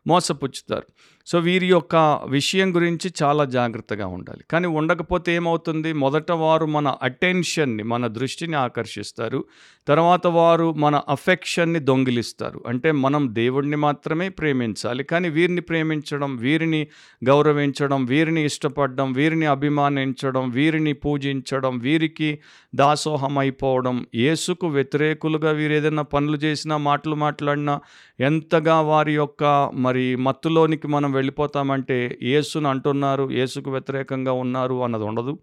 మోసపుచ్చుతారు. 0.09 0.87
సో 1.27 1.39
వీరి 1.39 1.67
యొక్క 1.67 1.97
విషయం 2.29 2.75
గురించి 2.77 3.13
చాలా 3.23 3.45
జాగ్రత్తగా 3.45 4.07
ఉండాలి. 4.07 4.45
కానీ 4.51 4.67
ఉండకపోతే 4.67 5.35
ఏమవుతుంది? 5.35 5.93
మొదట 5.93 6.33
వారు 6.33 6.67
మన 6.67 6.89
అటెన్షన్ని 7.03 7.83
మన 7.83 8.07
దృష్టిని 8.07 8.57
ఆకర్షిస్తారు. 8.57 9.45
తర్వాత 9.89 10.27
వారు 10.27 10.73
మన 10.73 11.01
అఫెక్షన్ని 11.09 11.81
దొంగిలిస్తారు. 11.81 12.63
అంటే 12.67 12.93
మనం 12.93 13.29
దేవుణ్ణి 13.33 13.77
మాత్రమే 13.77 14.29
ప్రేమించాలి. 14.29 15.05
కానీ 15.05 15.29
వీరిని 15.29 15.61
ప్రేమించడం 15.61 16.37
వీరిని 16.37 16.87
గౌరవించడం 17.25 18.05
వీరిని 18.05 18.45
ఇష్టపడడం 18.45 19.13
వీరిని 19.13 19.47
అభిమానించడం 19.47 20.51
వీరిని 20.51 20.93
పూజించడం 20.93 21.79
వీరికి 21.79 22.39
దాసోహం 22.75 23.39
అయిపోవడం 23.39 24.07
యేసుకు 24.15 24.67
వ్యతిరేకులుగా 24.67 25.51
వీరు 25.51 25.73
ఏదైనా 25.73 26.03
పనులు 26.03 26.37
చేసినా 26.37 26.77
మాటలు 26.77 27.15
మాట్లాడినా 27.15 27.81
ఎంతగా 28.21 28.81
వారి 28.81 29.15
యొక్క 29.15 29.71
మరి 29.75 29.98
మత్తులోనికి 30.17 30.89
మనం 30.89 31.13
వెళ్ళిపోతామంటే 31.13 32.19
యేసును 32.23 32.69
అంటున్నారు 32.71 33.31
యేసుకు 33.31 33.71
వ్యతిరేకంగా 33.71 34.33
ఉన్నారు 34.33 34.85
అన్నది 34.85 35.05
ఉండదు. 35.05 35.39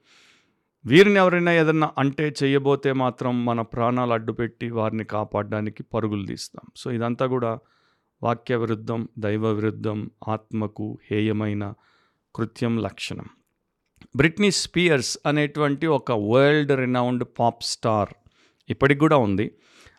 వీరిని 0.85 1.15
ఎవరైనా 1.15 1.53
ఏదన్నా 1.53 1.91
అంటే 1.97 2.35
చేయబోతే 2.43 2.93
మాత్రం 2.93 3.45
మన 3.45 3.62
ప్రాణాలు 3.62 4.13
అడ్డుపెట్టి 4.13 4.69
వారిని 4.69 5.05
కాపాడడానికి 5.05 5.83
పరుగులు 5.83 6.25
తీస్తాం. 6.25 6.71
సో 6.75 6.91
ఇదంతా 6.91 7.25
కూడా 7.25 7.59
వాక్య 8.24 8.55
విరుద్ధం 8.55 9.07
దైవ 9.19 9.47
విరుద్ధం 9.47 10.09
ఆత్మకు 10.27 10.97
హేయమైన 11.12 11.74
కృత్యం 12.35 12.77
లక్షణం. 12.77 13.25
బ్రిట్నీ 14.15 14.51
స్పియర్స్ 14.51 15.17
అనేటువంటి 15.25 15.88
ఒక 15.88 16.12
వరల్డ్ 16.12 16.71
రినౌండ్ 16.77 17.24
పాప్ 17.39 17.63
స్టార్ 17.63 18.09
ఇప్పటికి 18.69 19.00
కూడా 19.00 19.17
ఉంది. 19.17 19.51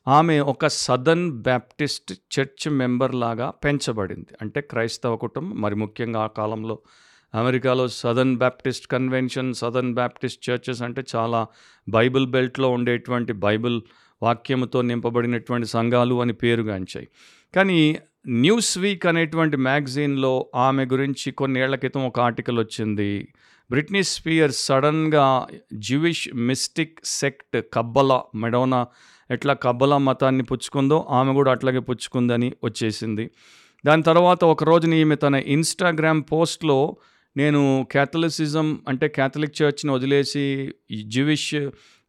ఆమె 0.08 0.38
ఒక 0.38 0.66
సదర్న్ 0.66 1.30
బ్యాప్టిస్ట్ 1.32 2.12
చర్చ్ 2.12 2.70
మెంబర్ 2.70 3.14
లాగా 3.14 3.50
పెంచబడింది. 3.50 4.26
అంటే 4.42 4.60
క్రైస్తవ 4.60 5.16
కుటుంబం 5.16 5.60
మరి 5.60 5.75
ముఖ్యంగా 5.75 6.20
ఆ 6.20 6.26
కాలంలో 6.26 6.78
అమెరికాలో 7.34 7.88
Southern 7.88 8.36
Baptist 8.36 8.86
convention 8.86 9.54
Southern 9.54 9.94
Baptist 9.94 10.50
churches 10.50 10.82
అంటే 10.82 11.04
చాలా 11.16 11.46
బైబిల్ 11.88 12.26
బెల్ట్లో 12.26 12.68
ఉండేటువంటి 12.68 13.32
బైబిల్ 13.32 13.82
వాక్యముతో 14.22 14.82
నింపబడినటువంటి 14.82 15.66
సంఘాలు 15.66 16.20
అని 16.20 16.32
పేరుగాంచాయి. 16.32 17.08
కానీ 17.54 17.98
న్యూస్ 18.28 18.78
వీక్ 18.78 19.06
అనేటువంటి 19.06 19.56
మ్యాగజైన్లో 19.56 20.50
ఆమె 20.54 20.84
గురించి 20.84 21.32
కొన్నేళ్ళ 21.32 21.76
క్రితం 21.76 22.06
ఒక 22.06 22.20
ఆర్టికల్ 22.20 22.58
వచ్చింది. 22.58 23.34
బ్రిట్నీ 23.70 24.02
స్పియర్స్ 24.02 24.66
సడన్గా 24.66 25.46
Jewish 25.75 26.34
mystic 26.34 26.98
sect 27.04 27.66
Kabbalah 27.72 28.20
Madonna 28.34 28.86
ఎట్లా 29.30 29.54
కబ్బలా 29.54 29.99
మతాన్ని 29.99 30.42
పుచ్చుకుందో 30.42 31.06
ఆమె 31.11 31.33
కూడా 31.33 31.52
అట్లాగే 31.52 31.78
పుచ్చుకుందని 31.78 32.52
వచ్చేసింది. 32.64 33.30
దాని 33.87 34.02
తర్వాత 34.02 34.45
ఒక 34.45 34.64
రోజున 34.64 34.95
ఈమె 34.95 35.14
తన 35.14 35.35
ఇన్స్టాగ్రామ్ 35.35 36.23
పోస్ట్లో 36.33 36.97
నేను 37.37 37.87
క్యాథలిసిజం 37.90 38.80
అంటే 38.88 39.09
క్యాథలిక్ 39.09 39.62
చర్చ్ని 39.62 39.92
వదిలేసి 39.92 40.75
జ్యూవిష్ 41.04 41.54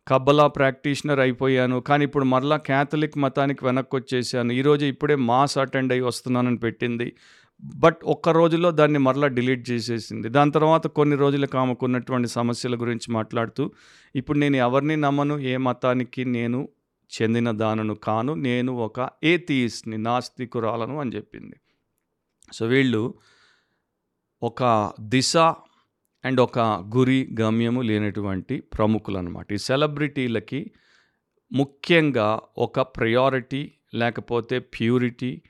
కబ్బలా 0.08 0.48
ప్రాక్టీషనర్ 0.48 1.20
అయిపోయాను. 1.20 1.80
కానీ 1.80 2.06
ఇప్పుడు 2.06 2.26
మరలా 2.26 2.58
క్యాథలిక్ 2.58 3.18
మతానికి 3.18 3.66
వెనక్కి 3.66 3.96
వచ్చేసాను 3.96 4.54
ఈరోజు 4.54 4.86
ఇప్పుడే 4.86 5.16
మాస్ 5.16 5.58
అటెండ్ 5.58 5.94
అయ్యి 5.94 6.06
వస్తున్నానని 6.06 6.58
పెట్టింది. 6.58 7.14
బట్ 7.76 7.98
ఒక్క 8.04 8.30
రోజులో 8.30 8.72
దాన్ని 8.72 9.00
మరలా 9.00 9.28
డిలీట్ 9.28 9.70
చేసేసింది. 9.70 10.30
దాని 10.30 10.52
తర్వాత 10.52 10.88
కొన్ని 10.88 11.16
రోజులకు 11.16 11.58
ఆమెకున్నటువంటి 11.58 12.28
సమస్యల 12.28 12.76
గురించి 12.76 13.14
మాట్లాడుతూ 13.14 13.72
ఇప్పుడు 14.16 14.40
నేను 14.40 14.56
ఎవరిని 14.56 14.98
నమ్మను? 14.98 15.40
ఏ 15.40 15.58
మతానికి? 15.58 16.26
నేను 16.26 16.70
చెందిన 17.10 17.52
దానను 17.52 17.96
కాను 17.96 18.34
నేను 18.34 18.74
ఒక 18.74 19.10
ఏతీస్ని 19.24 19.98
నాస్తికురాలను 19.98 21.00
అని 21.00 21.12
చెప్పింది. 21.16 21.56
సో 22.54 22.66
వీళ్ళు 22.66 23.14
ఒక 24.44 24.94
దిశ 25.02 25.38
అండ్ 26.26 26.42
ఒక 26.42 26.60
గురి 26.96 27.36
గమ్యము 27.42 27.82
లేనటువంటి 27.82 28.62
ప్రముఖులు 28.62 29.18
అనమాట 29.18 29.54
ఈ 29.54 29.58
సెలబ్రిటీలకి 29.58 30.72
ముఖ్యంగా 31.52 32.42
ఒక 32.58 32.80
ప్రయారిటీ 32.80 33.72
లేకపోతే 33.94 34.60
ప్యూరిటీ 34.60 35.42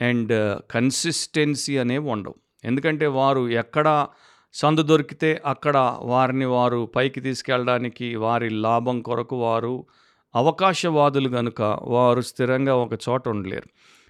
అండ్ 0.00 0.62
కన్సిస్టెన్సీ 0.70 1.76
అనేవి 1.76 2.10
ఉండవు. 2.10 2.34
ఎందుకంటే 2.64 3.06
వారు 3.06 3.48
ఎక్కడ 3.48 4.06
సందు 4.52 4.82
దొరికితే 4.82 5.42
అక్కడ 5.46 5.98
వారిని 6.00 6.44
వారు 6.44 6.92
పైకి 6.96 7.20
తీసుకెళ్ళడానికి 7.20 8.14
వారి 8.14 8.48
లాభం 8.50 9.02
కొరకు 9.02 9.36
వారు 9.36 9.86
అవకాశవాదులు 10.34 11.28
కనుక 11.28 11.78
వారు 11.82 12.20
స్థిరంగా 12.20 12.74
ఒక 12.74 12.92
చోట 13.08 13.28
ఉండలేరు. 13.28 13.68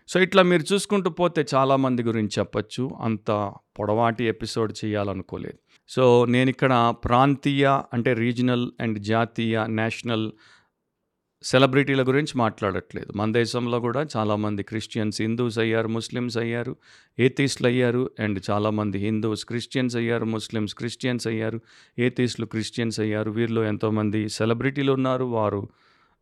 సో 0.09 0.21
ఇట్లా 0.21 0.43
మీరు 0.43 0.75
చూసుకుంటూ 0.75 1.11
పోతే 1.11 1.47
చాలామంది 1.55 2.02
గురించి 2.02 2.31
చెప్పచ్చు. 2.38 2.91
అంత 3.00 3.52
పొడవాటి 3.79 4.25
ఎపిసోడ్ 4.25 4.85
చేయాలనుకోలేదు. 4.85 5.59
సో 5.88 6.25
నేను 6.25 6.50
ఇక్కడ 6.50 6.95
ప్రాంతీయ 7.05 7.67
అంటే 7.93 8.12
రీజనల్ 8.12 8.71
అండ్ 8.81 8.99
జాతీయ 8.99 9.67
నేషనల్ 9.67 10.33
సెలబ్రిటీల 11.45 12.02
గురించి 12.02 12.38
మాట్లాడట్లేదు. 12.38 13.12
మన 13.17 13.33
దేశంలో 13.33 13.81
కూడా 13.81 14.07
చాలామంది 14.17 14.62
క్రిస్టియన్స్ 14.62 15.23
హిందూస్ 15.23 15.59
అయ్యారు 15.59 15.88
ముస్లిమ్స్ 15.88 16.38
అయ్యారు 16.38 16.76
ఏతీస్ట్లు 17.19 17.67
అయ్యారు 17.67 18.11
అండ్ 18.21 18.41
చాలామంది 18.50 18.99
హిందూస్ 18.99 19.45
క్రిస్టియన్స్ 19.45 19.97
అయ్యారు 19.97 20.25
ముస్లిమ్స్ 20.25 20.75
క్రిస్టియన్స్ 20.75 21.26
అయ్యారు 21.26 21.61
ఏతీస్ట్లు 21.99 22.47
క్రిస్టియన్స్ 22.47 23.00
అయ్యారు. 23.00 23.31
వీరిలో 23.31 23.64
ఎంతోమంది 23.64 24.29
సెలబ్రిటీలు 24.29 24.93
ఉన్నారు. 24.93 25.25
వారు 25.25 25.69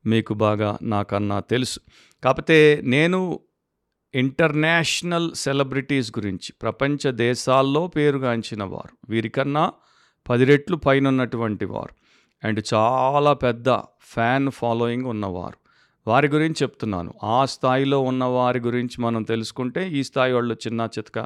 మీకు 0.06 0.34
బాగా 0.34 0.78
నాకన్నా 0.82 1.40
తెలుసు. 1.40 1.80
కాకపోతే 2.24 2.80
నేను 2.84 3.40
ఇంటర్నేషనల్ 4.14 5.34
సెలబ్రిటీస్ 5.34 6.12
గురించి 6.18 6.52
ప్రపంచ 6.62 7.10
దేశాల్లో 7.10 7.86
పేరుగాంచిన 7.86 8.64
వారు 8.64 8.96
వీరికన్నా 9.08 9.72
పది 10.28 10.44
రెట్లు 10.44 10.76
పైన 10.76 11.08
ఉన్నటువంటి 11.08 11.64
వారు 11.64 11.94
అండ్ 12.46 12.64
చాలా 12.74 13.32
పెద్ద 13.32 13.70
ఫ్యాన్ 14.00 14.50
ఫాలోయింగ్ 14.50 15.04
ఉన్నవారు. 15.04 15.60
వారి 16.06 16.28
గురించి 16.28 16.56
చెప్తున్నాను. 16.62 17.14
ఆ 17.22 17.44
స్థాయిలో 17.44 18.00
ఉన్న 18.00 18.24
వారి 18.24 18.60
గురించి 18.60 19.02
మనం 19.02 19.22
తెలుసుకుంటే 19.22 19.88
ఈ 19.88 20.02
స్థాయి 20.02 20.32
వాళ్ళు 20.32 20.54
చిన్న 20.54 20.88
చితక 20.98 21.18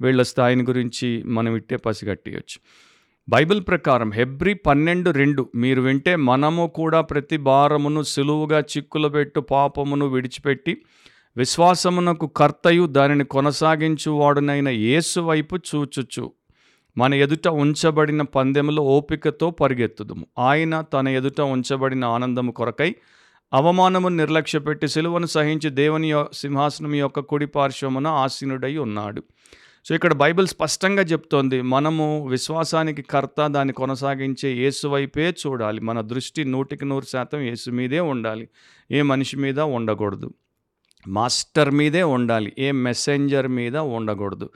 వీళ్ళ 0.00 0.22
స్థాయిని 0.22 0.62
గురించి 0.62 1.22
మనం 1.22 1.56
ఇట్టే 1.56 1.76
పసిగట్టేయచ్చు. 1.76 2.58
బైబిల్ 3.28 3.60
ప్రకారం 3.68 4.12
హెబ్రి 4.12 4.54
పన్నెండు 4.54 5.10
రెండు 5.10 5.50
మీరు 5.54 5.82
వింటే 5.82 6.16
మనము 6.16 6.72
కూడా 6.74 7.00
ప్రతి 7.00 7.36
భారమును 7.36 8.02
సులువుగా 8.02 8.60
చిక్కులు 8.60 9.08
పెట్టు 9.08 9.40
పాపమును 9.40 10.06
విడిచిపెట్టి 10.06 10.82
విశ్వాసమునకు 11.36 12.26
కర్తయు 12.26 12.86
దానిని 12.86 13.24
కొనసాగించు 13.24 14.10
వాడునైన 14.10 14.68
యేసు 14.68 15.20
వైపు 15.20 15.56
చూచుచు. 15.56 16.32
మన 16.98 17.14
ఎదుట 17.14 17.48
ఉంచబడిన 17.48 18.22
పందెములో 18.22 18.82
ఓపికతో 18.82 19.50
పరిగెత్తుదుము. 19.50 20.26
ఆయన 20.38 20.80
తన 20.80 21.08
ఎదుట 21.08 21.40
ఉంచబడిన 21.40 22.04
ఆనందము 22.04 22.52
కొరకై 22.52 22.94
అవమానము 23.52 24.08
నిర్లక్ష్యపెట్టి 24.08 24.88
సిలువను 24.88 25.26
సహించి 25.26 25.70
దేవుని 25.70 26.24
సింహాసనం 26.32 26.94
యొక్క 26.94 27.20
కుడి 27.20 27.46
పార్శ్వమున 27.46 28.06
ఆసీనుడై 28.06 28.76
ఉన్నాడు. 28.76 29.22
సో 29.88 29.94
ఇక్కడ 29.94 30.12
బైబిల్ 30.12 30.46
స్పష్టంగా 30.46 31.02
చెప్తోంది 31.02 31.62
మనము 31.62 32.26
విశ్వాసానికి 32.28 33.02
కర్త 33.02 33.46
దాన్ని 33.46 33.74
కొనసాగించే 33.74 34.52
యేసు 34.52 34.88
వైపే 34.88 35.30
చూడాలి. 35.30 35.80
మన 35.80 36.00
దృష్టి 36.00 36.44
నూటికి 36.44 36.84
నూరు 36.84 37.04
శాతం 37.04 37.40
యేసు 37.40 37.70
మీదే 37.70 38.00
ఉండాలి. 38.00 38.48
ఏ 38.90 39.02
మనిషి 39.02 39.36
మీద 39.36 39.60
ఉండకూడదు. 39.60 40.30
మాస్టర్ 41.08 41.70
మీదే 41.70 42.02
ఉండాలి. 42.02 42.52
ఏ 42.58 42.70
మెసెంజర్ 42.72 43.48
మీద 43.48 43.76
ఉండకూడదు. 43.76 44.50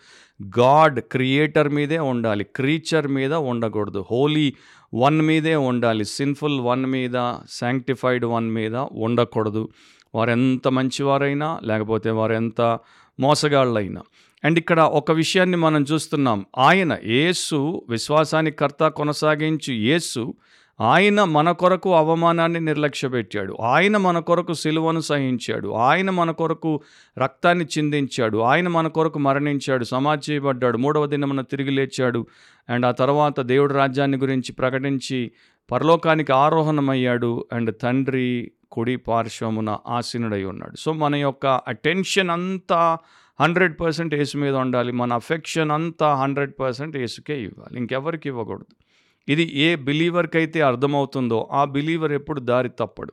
గాడ్ 0.58 1.00
క్రియేటర్ 1.00 1.68
మీదే 1.68 1.98
ఉండాలి. 1.98 2.44
క్రీచర్ 2.44 3.08
మీద 3.08 3.34
ఉండకూడదు. 3.34 4.04
హోలీ 4.10 4.54
వన్ 4.94 5.22
మీదే 5.22 5.54
ఉండాలి. 5.54 6.04
సిన్ఫుల్ 6.04 6.60
వన్ 6.60 6.86
మీద 6.86 7.34
శాంక్టిఫైడ్ 7.50 8.24
వన్ 8.24 8.50
మీద 8.50 8.76
ఉండకూడదు. 8.76 9.68
వారెంత 10.14 10.68
మంచివారైనా 10.68 11.60
లేకపోతే 11.64 12.10
వారెంత 12.10 12.78
మోసగాళ్ళైనా 13.20 14.02
అండ్ 14.44 14.58
ఇక్కడ 14.58 14.80
ఒక 14.80 15.12
విషయాన్ని 15.12 15.56
మనం 15.56 15.82
చూస్తున్నాం. 15.82 16.46
ఆయన 16.58 16.98
యేసు 17.04 17.86
విశ్వాసానికి 17.88 18.56
కర్త 18.56 18.88
కొనసాగించు 18.88 19.72
యేసు 19.72 20.34
ఆయన 20.80 21.24
మన 21.24 21.52
కొరకు 21.52 21.94
అవమానాన్ని 21.94 22.60
నిర్లక్ష్యపెట్టాడు. 22.60 23.56
ఆయన 23.62 23.96
మన 23.96 24.18
కొరకు 24.18 24.52
సిలువను 24.52 25.00
సహించాడు. 25.00 25.68
ఆయన 25.68 26.10
మన 26.10 26.30
కొరకు 26.30 26.82
రక్తాన్ని 27.18 27.64
చిందించాడు. 27.64 28.38
ఆయన 28.38 28.68
మన 28.68 28.88
కొరకు 28.88 29.18
మరణించాడు. 29.18 29.84
సమాధి 29.84 30.32
చేయబడ్డాడు. 30.32 30.78
మూడవ 30.78 31.06
దినమున 31.06 31.40
తిరిగి 31.40 31.70
లేచాడు. 31.70 32.26
అండ్ 32.68 32.86
ఆ 32.86 32.90
తర్వాత 32.90 33.40
దేవుడి 33.40 33.74
రాజ్యాన్ని 33.74 34.18
గురించి 34.18 34.52
ప్రకటించి 34.52 35.30
పరలోకానికి 35.72 36.32
ఆరోహణమయ్యాడు. 36.32 37.46
అండ్ 37.52 37.74
తండ్రి 37.82 38.52
కుడి 38.72 38.96
పార్శ్వమున 38.96 39.78
ఆసీనుడై 39.88 40.44
ఉన్నాడు. 40.44 40.76
సో 40.76 40.92
మన 40.92 41.16
యొక్క 41.16 41.46
అటెన్షన్ 41.46 42.30
అంతా 42.30 42.98
హండ్రెడ్ 43.40 43.80
పర్సెంట్ 43.80 44.14
ఏసు 44.14 44.36
మీద 44.38 44.54
ఉండాలి. 44.54 44.92
మన 44.92 45.12
అఫెక్షన్ 45.12 45.70
అంతా 45.70 46.14
హండ్రెడ్ 46.14 46.52
పర్సెంట్ 46.60 46.96
ఏసుకే 46.96 47.42
ఇవ్వాలి. 47.42 47.78
ఇంకెవరికి 47.78 48.28
ఇవ్వకూడదు. 48.28 48.76
ఇది 49.28 49.58
ఏ 49.58 49.76
బిలీవర్కి 49.76 50.38
అయితే 50.38 50.60
అర్థమవుతుందో 50.60 51.48
ఆ 51.52 51.64
బిలీవర్ 51.64 52.12
ఎప్పుడు 52.12 52.40
దారి 52.40 52.68
తప్పడు. 52.68 53.12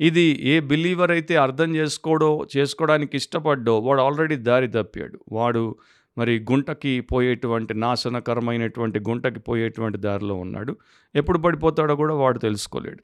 ఇది 0.00 0.38
ఏ 0.42 0.60
బిలీవర్ 0.60 1.10
అయితే 1.10 1.36
అర్థం 1.36 1.76
చేసుకోడో 1.76 2.46
చేసుకోవడానికి 2.56 3.16
ఇష్టపడ్డో 3.16 3.78
వాడు 3.78 4.00
ఆల్రెడీ 4.00 4.36
దారి 4.36 4.68
తప్పాడు. 4.68 5.18
వాడు 5.32 5.76
మరి 6.18 6.46
గుంటకి 6.50 7.00
పోయేటువంటి 7.00 7.74
నాశనకరమైనటువంటి 7.74 8.98
గుంటకి 8.98 9.40
పోయేటువంటి 9.40 9.98
దారిలో 9.98 10.34
ఉన్నాడు. 10.34 10.76
ఎప్పుడు 11.14 11.38
పడిపోతాడో 11.38 11.96
కూడా 11.96 12.14
వాడు 12.14 12.38
తెలుసుకోలేడు. 12.38 13.02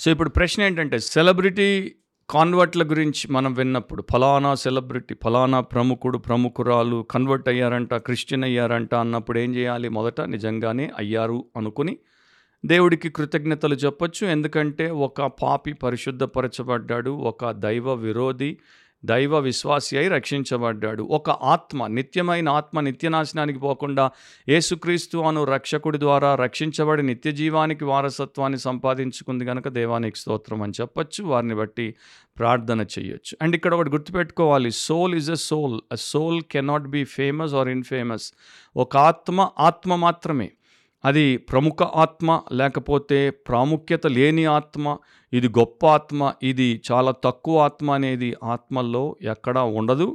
సో 0.00 0.10
ఇప్పుడు 0.10 0.28
ప్రశ్న 0.28 0.62
ఏంటంటే 0.62 0.98
సెలబ్రిటీ 0.98 1.94
కాన్వర్ట్ల 2.30 2.82
గురించి 2.82 3.32
మనం 3.32 3.54
విన్నప్పుడు 3.54 4.04
ఫలానా 4.12 4.54
సెలబ్రిటీ 4.54 5.14
ఫలానా 5.24 5.60
ప్రముఖుడు 5.60 6.18
ప్రముఖురాలు 6.18 7.06
కన్వర్ట్ 7.10 7.48
అయ్యారంట 7.48 7.94
క్రిస్టియన్ 7.94 8.44
అయ్యారంట 8.44 8.94
అన్నప్పుడు 8.94 9.38
ఏం 9.38 9.54
చేయాలి? 9.54 9.88
మొదట 9.88 10.20
నిజంగానే 10.20 10.92
అయ్యారు 10.98 11.44
అనుకుని 11.56 11.98
దేవుడికి 12.66 13.08
కృతజ్ఞతలు 13.08 13.74
చెప్పొచ్చు. 13.74 14.26
ఎందుకంటే 14.26 14.90
ఒక 14.90 15.22
పాపి 15.22 15.72
పరిశుద్ధపరచబడ్డాడు 15.72 17.10
ఒక 17.10 17.50
దైవ 17.50 17.92
విరోధి. 17.92 18.56
దైవ 19.04 19.38
విశ్వాసి 19.38 19.98
అయి 19.98 20.08
రక్షించబడ్డాడు. 20.08 21.02
ఒక 21.02 21.30
ఆత్మ 21.30 21.86
నిత్యమైన 21.86 22.48
ఆత్మ 22.48 22.80
నిత్యనాశనానికి 22.80 23.58
పోకుండా 23.58 24.10
యేసుక్రీస్తు 24.48 25.18
అను 25.18 25.44
రక్షకుడి 25.44 25.98
ద్వారా 25.98 26.34
రక్షించబడి 26.34 27.02
నిత్య 27.02 27.32
జీవానికి 27.32 27.84
వారసత్వాన్ని 27.84 28.58
సంపాదించుకుంది 28.58 29.44
కనుక 29.44 29.68
దేవానికి 29.68 30.18
స్తోత్రం 30.18 30.62
అని 30.62 30.72
చెప్పొచ్చు. 30.80 31.24
వారిని 31.24 31.54
బట్టి 31.54 31.94
ప్రార్థన 32.38 32.80
చేయొచ్చు. 32.80 33.36
అండ్ 33.42 33.56
ఇక్కడ 33.56 33.74
ఒకటి 33.74 33.90
గుర్తుపెట్టుకోవాలి. 33.90 34.70
Soul 34.70 35.14
is 35.14 35.30
a 35.30 35.34
soul. 35.34 35.80
A 35.92 35.94
soul 35.94 36.42
cannot 36.42 36.86
be 36.86 37.04
famous 37.04 37.54
or 37.54 37.68
infamous. 37.68 38.32
ఒక 38.76 38.96
ఆత్మ 38.96 39.50
ఆత్మ 39.58 39.94
మాత్రమే. 39.94 40.50
అది 41.04 41.36
ప్రముఖ 41.36 41.82
ఆత్మ 41.82 42.42
లేకపోతే 42.52 43.30
ప్రాముఖ్యత 43.30 44.06
లేని 44.06 44.44
ఆత్మ 44.44 44.96
ఇది 45.36 45.48
గొప్ప 45.48 45.86
ఆత్మ 45.86 46.32
ఇది 46.42 46.68
చాలా 46.92 47.12
తక్కువ 47.24 47.56
ఆత్మ 47.58 47.90
అనేది 47.90 48.28
ఆత్మల్లో 48.44 49.02
ఎక్కడా 49.22 49.62
ఉండదు. 49.80 50.08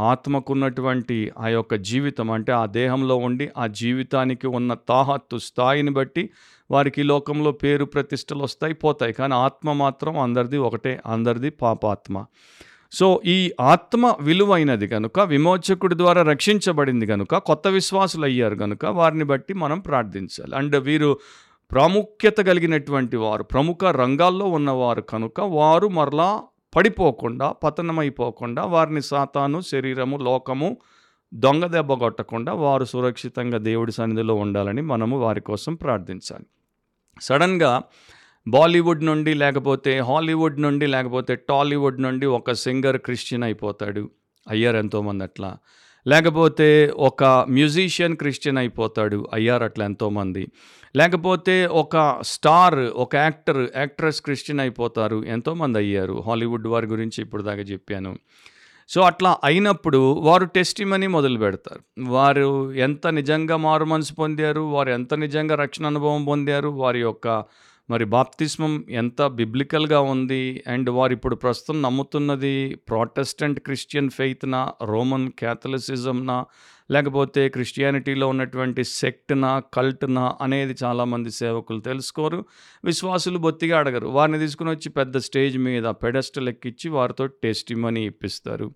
ఆత్మకున్నటువంటి 0.00 1.16
ఆ 1.38 1.48
యొక్క 1.48 1.74
జీవితం 1.88 2.28
అంటే 2.30 2.52
ఆ 2.52 2.66
దేహంలో 2.66 3.16
ఉండి 3.16 3.46
ఆ 3.58 3.64
జీవితానికి 3.80 4.46
ఉన్న 4.46 4.70
తాహత్తు 4.88 5.36
స్థాయిని 5.38 5.90
బట్టి 5.90 6.30
వారికి 6.70 7.02
లోకంలో 7.02 7.52
పేరు 7.52 7.84
ప్రతిష్టలు 7.84 8.42
వస్తాయి 8.42 8.74
పోతాయి. 8.74 9.12
కానీ 9.12 9.34
ఆత్మ 9.34 9.72
మాత్రం 9.72 10.18
అందరిది 10.18 10.58
ఒకటే 10.58 11.00
అందరిది 11.06 11.50
పాపాత్మ. 11.50 12.24
సో 12.92 13.06
ఈ 13.26 13.38
ఆత్మ 13.60 14.14
విలువైనది 14.20 14.88
కనుక 14.88 15.20
విమోచకుడి 15.20 15.94
ద్వారా 15.94 16.22
రక్షించబడింది 16.22 17.06
కనుక 17.06 17.34
కొత్త 17.36 17.68
విశ్వాసులు 17.68 18.24
అయ్యారు 18.24 18.56
కనుక 18.56 18.84
వారిని 18.84 19.24
బట్టి 19.24 19.54
మనం 19.54 19.80
ప్రార్థించాలి. 19.80 20.54
అండ్ 20.56 20.76
వీరు 20.76 21.10
ప్రాముఖ్యత 21.74 22.36
కలిగినటువంటి 22.36 23.16
వారు 23.16 23.42
ప్రముఖ 23.42 23.84
రంగాల్లో 23.84 24.46
ఉన్నవారు 24.46 25.00
కనుక 25.00 25.40
వారు 25.40 25.88
మరలా 25.88 26.42
పడిపోకుండా 26.76 27.52
పతనమైపోకుండా 27.52 28.64
వారిని 28.64 29.02
సాతాను 29.02 29.60
శరీరము 29.60 30.16
లోకము 30.16 30.76
దొంగ 31.34 31.66
దెబ్బ 31.66 31.92
కొట్టకుండా 31.92 32.52
వారు 32.52 32.84
సురక్షితంగా 32.84 33.58
దేవుడి 33.58 33.92
సన్నిధిలో 33.92 34.34
ఉండాలని 34.34 34.82
మనము 34.82 35.18
వారి 35.18 35.40
కోసం 35.40 35.74
ప్రార్థించాలి. 35.74 36.44
సడన్గా 37.20 37.82
బాలీవుడ్ 38.48 39.04
నుండి 39.04 39.34
లేకపోతే 39.34 39.98
హాలీవుడ్ 39.98 40.62
నుండి 40.62 40.86
లేకపోతే 40.86 41.36
టాలీవుడ్ 41.36 42.02
నుండి 42.02 42.26
ఒక 42.26 42.52
సింగర్ 42.52 42.96
క్రిస్టియన్ 42.96 43.44
అయిపోతాడు. 43.44 44.10
అయ్యారు 44.48 44.76
ఎంతోమంది 44.76 45.24
అట్లా. 45.24 45.56
లేకపోతే 46.06 46.92
ఒక 46.96 47.24
మ్యూజిషియన్ 47.24 48.16
క్రిస్టియన్ 48.16 48.58
అయిపోతాడు. 48.58 49.28
అయ్యారు 49.32 49.64
అట్లా 49.64 49.84
ఎంతోమంది. 49.84 50.48
లేకపోతే 50.96 51.66
ఒక 51.66 52.18
స్టార్ 52.20 52.74
ఒక 52.74 53.16
యాక్టర్ 53.16 53.68
యాక్ట్రెస్ 53.76 54.22
క్రిస్టియన్ 54.22 54.60
అయిపోతారు. 54.60 55.24
ఎంతోమంది 55.24 55.78
అయ్యారు. 55.78 56.22
హాలీవుడ్ 56.26 56.66
వారి 56.66 56.86
గురించి 56.86 57.22
ఇప్పుడు 57.22 57.42
దాకా 57.42 57.60
చెప్పాను. 57.60 58.16
సో 58.88 59.00
అట్లా 59.00 59.38
అయినప్పుడు 59.44 60.12
వారు 60.12 60.44
టెస్టిమనీ 60.44 61.06
మొదలు 61.06 61.38
పెడతారు. 61.38 62.10
వారు 62.10 62.72
ఎంత 62.72 63.06
నిజంగా 63.06 63.56
మారు 63.56 63.84
మనసు 63.84 64.14
పొందారు 64.14 64.60
వారు 64.60 64.90
ఎంత 64.90 65.14
నిజంగా 65.14 65.54
రక్షణ 65.54 65.86
అనుభవం 65.86 66.24
పొందారు 66.24 66.68
వారి 66.68 67.00
యొక్క 67.00 67.44
మరి 67.90 68.04
బాప్తిస్మం 68.04 68.84
ఎంత 68.90 69.26
బిబ్లికల్గా 69.26 70.00
ఉంది? 70.00 70.64
అండ్ 70.66 70.90
వారు 70.90 71.12
ఇప్పుడు 71.12 71.34
ప్రస్తుతం 71.34 71.82
నమ్ముతున్నది 71.82 72.74
ప్రాటెస్టెంట్ 72.74 73.60
క్రిస్టియన్ 73.60 74.10
ఫెయిత్నా 74.10 74.72
రోమన్ 74.84 75.30
క్యాథలిసిజంనా 75.30 76.44
లేకపోతే 76.90 77.48
క్రిస్టియానిటీలో 77.48 78.28
ఉన్నటువంటి 78.28 78.84
సెక్ట్నా 78.84 79.62
కల్ట్నా 79.74 80.36
అనేది 80.40 80.74
చాలామంది 80.84 81.30
సేవకులు 81.30 81.80
తెలుసుకోరు 81.80 82.44
విశ్వాసులు 82.84 83.38
బొత్తిగా 83.38 83.78
అడగరు. 83.78 84.06
వారిని 84.06 84.38
తీసుకుని 84.38 84.70
వచ్చి 84.70 84.88
పెద్ద 84.88 85.16
స్టేజ్ 85.16 85.58
మీద 85.58 85.84
పెడస్టల్ 85.84 86.44
లెక్కించి 86.44 86.88
వారితో 86.90 87.26
టెస్టిమనీ 87.26 88.06
ఇప్పిస్తారు. 88.06 88.72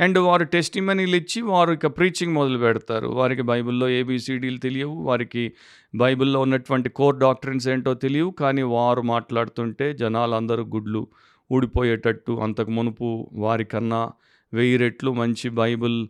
అండ్ 0.00 0.18
వారు 0.18 0.44
టెస్టిమనీలు 0.44 1.16
ఇచ్చి 1.16 1.42
వారు 1.42 1.72
ఇక 1.72 1.86
ప్రీచింగ్ 1.86 2.34
మొదలు 2.34 2.58
పెడతారు. 2.58 3.06
వారికి 3.06 3.42
బైబిల్లో 3.42 3.88
ఏబిసిడీలు 3.88 4.56
తెలియవు. 4.56 4.94
వారికి 4.94 5.52
బైబిల్లో 5.94 6.40
ఉన్నటువంటి 6.40 6.88
కోర్ 6.88 7.18
డాక్టరీన్స్ 7.18 7.68
ఏంటో 7.68 7.94
తెలియవు. 7.94 8.30
కానీ 8.30 8.62
వారు 8.62 9.02
మాట్లాడుతుంటే 9.02 9.92
జనాలందరూ 9.94 10.64
గుడ్లు 10.64 11.08
ఊడిపోయేటట్టు 11.52 12.32
అంతకు 12.32 12.70
మునుపు 12.70 13.30
వారికన్నా 13.32 14.12
వెయ్యి 14.52 14.76
రెట్లు 14.76 15.12
మంచి 15.12 15.48
బైబిల్ 15.48 16.08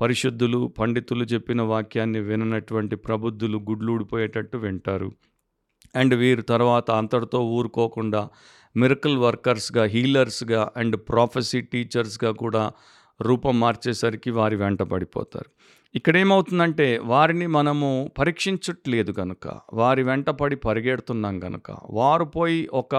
పరిశుద్ధులు 0.00 0.72
పండితులు 0.78 1.24
చెప్పిన 1.24 1.62
వాక్యాన్ని 1.62 2.20
విననటువంటి 2.20 2.96
ప్రబుద్ధులు 2.96 3.58
గుడ్లు 3.58 3.92
ఊడిపోయేటట్టు 3.92 4.56
వింటారు. 4.56 5.12
అండ్ 5.96 6.14
వీరు 6.14 6.42
తర్వాత 6.42 6.90
అంతటితో 6.90 7.40
ఊరుకోకుండా 7.40 8.28
మిరకల్ 8.76 9.16
వర్కర్స్గా 9.16 9.84
హీలర్స్గా 9.84 10.70
అండ్ 10.76 10.96
ప్రాఫెసీ 10.96 11.60
టీచర్స్గా 11.60 12.30
కూడా 12.30 12.72
రూపం 13.22 13.60
మార్చేసరికి 13.60 14.30
వారి 14.30 14.56
వెంట 14.56 14.82
పడిపోతారు. 14.82 15.50
ఇక్కడ 15.94 16.16
ఏమవుతుందంటే 16.16 16.98
వారిని 16.98 17.46
మనము 17.46 18.10
పరీక్షించట్లేదు 18.18 19.12
కనుక 19.12 19.60
వారి 19.72 20.02
వెంట 20.02 20.30
పడి 20.30 20.56
పరిగెడుతున్నాం 20.56 21.40
కనుక 21.40 21.76
వారు 21.90 22.24
పోయి 22.24 22.68
ఒక 22.72 22.94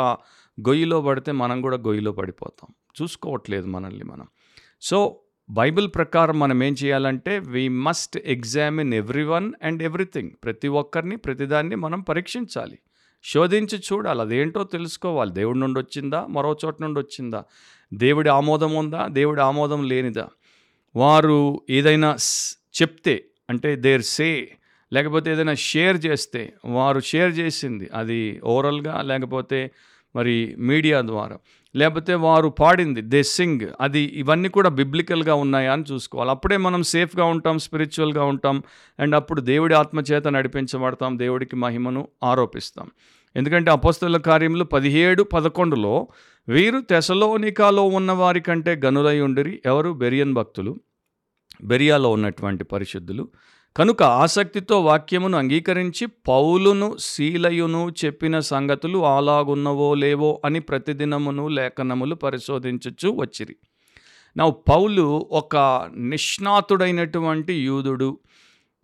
గొయ్యిలో 0.61 1.01
పడితే 1.01 1.31
మనం 1.31 1.61
కూడా 1.61 1.77
గొయ్యిలో 1.77 2.11
పడిపోతాం. 2.11 2.73
చూసుకోవట్లేదు 3.01 3.67
మనల్ని 3.67 4.03
మనం. 4.03 4.27
సో 4.81 5.19
బైబిల్ 5.49 5.89
ప్రకారం 5.95 6.39
మనం 6.39 6.63
ఏం 6.63 6.75
చేయాలంటే 6.83 7.39
we 7.39 7.67
must 7.67 8.17
examine 8.17 8.93
every 8.93 9.23
one 9.23 9.53
and 9.63 9.83
everything 9.83 10.31
ప్రతి 10.43 10.67
ఒక్కరిని 10.67 11.15
ప్రతిదాన్ని 11.15 11.75
మనం 11.75 12.01
పరీక్షించాలి. 12.01 12.79
శోధించి 13.25 13.79
చూడాలి. 13.79 14.21
అదేంటో 14.21 14.63
తెలుసుకోవాలి. 14.63 15.31
దేవుడి 15.31 15.59
నుండి 15.59 15.79
వచ్చిందా? 15.79 16.27
మరో 16.29 16.57
చోట 16.65 16.81
నుండి 16.81 16.99
వచ్చిందా? 16.99 17.43
దేవుడి 17.93 18.29
ఆమోదం 18.29 18.73
ఉందా? 18.73 19.07
దేవుడి 19.07 19.41
ఆమోదం 19.41 19.83
లేనిదా? 19.83 20.27
వారు 20.95 21.61
ఏదైనా 21.69 22.15
చెప్తే 22.81 23.25
అంటే 23.49 23.75
దేర్ 23.75 24.01
సే 24.01 24.49
లేకపోతే 24.93 25.31
ఏదైనా 25.31 25.53
షేర్ 25.53 26.05
చేస్తే 26.05 26.53
వారు 26.65 26.99
షేర్ 26.99 27.39
చేసింది. 27.39 27.89
అది 27.93 28.41
ఓవరాల్గా 28.43 29.01
లేకపోతే 29.01 29.71
మరి 30.15 30.55
మీడియా 30.59 31.01
ద్వారా. 31.01 31.37
లేకపోతే 31.75 32.13
వారు 32.13 32.49
పాడింది 32.49 33.01
దే 33.01 33.23
సింగ్. 33.23 33.59
అది 33.81 33.99
ఇవన్నీ 33.99 34.49
కూడా 34.49 34.69
బిబ్లికల్గా 34.69 35.33
ఉన్నాయా 35.33 35.73
అని 35.73 35.83
చూసుకోవాలి. 35.91 36.31
అప్పుడే 36.31 36.57
మనం 36.57 36.83
సేఫ్గా 36.83 37.25
ఉంటాం 37.25 37.59
స్పిరిచువల్గా 37.59 38.23
ఉంటాం 38.23 38.63
అండ్ 38.99 39.15
అప్పుడు 39.15 39.41
దేవుడి 39.41 39.73
ఆత్మచేత 39.73 40.27
నడిపించబడతాం 40.27 41.19
దేవుడికి 41.19 41.55
మహిమను 41.55 42.07
ఆరోపిస్తాం. 42.23 42.91
ఎందుకంటే 43.35 43.71
అపస్తుల 43.71 44.17
కార్యములు 44.17 44.63
పదిహేడు 44.63 45.23
పదకొండులో 45.23 46.07
వీరు 46.49 46.79
తెసలోనికాలో 46.79 47.83
ఉన్న 47.83 48.11
వారి 48.11 48.41
కంటే 48.41 48.81
గనులై 48.85 49.19
ఉండిరి. 49.19 49.61
ఎవరు? 49.65 49.91
బెరియన్ 49.91 50.33
భక్తులు. 50.33 50.79
బెరియాలో 51.63 52.11
ఉన్నటువంటి 52.11 52.63
పరిశుద్ధులు. 52.63 53.29
కనుక 53.77 54.03
ఆసక్తితో 54.03 54.81
వాక్యమును 54.81 55.37
అంగీకరించి 55.37 56.07
పౌలును 56.27 56.95
శీలయును 56.99 57.93
చెప్పిన 58.05 58.39
సంగతులు 58.39 59.05
అలాగున్నవో 59.05 59.93
లేవో 59.93 60.41
అని 60.45 60.59
ప్రతిదినమును 60.59 61.47
లేఖనములు 61.47 62.15
పరిశోధించచ్చు 62.15 63.09
వచ్చిరి. 63.09 63.55
నా 64.37 64.49
పౌలు 64.49 65.27
ఒక 65.31 65.89
నిష్ణాతుడైనటువంటి 65.95 67.53
యూదుడు 67.53 68.19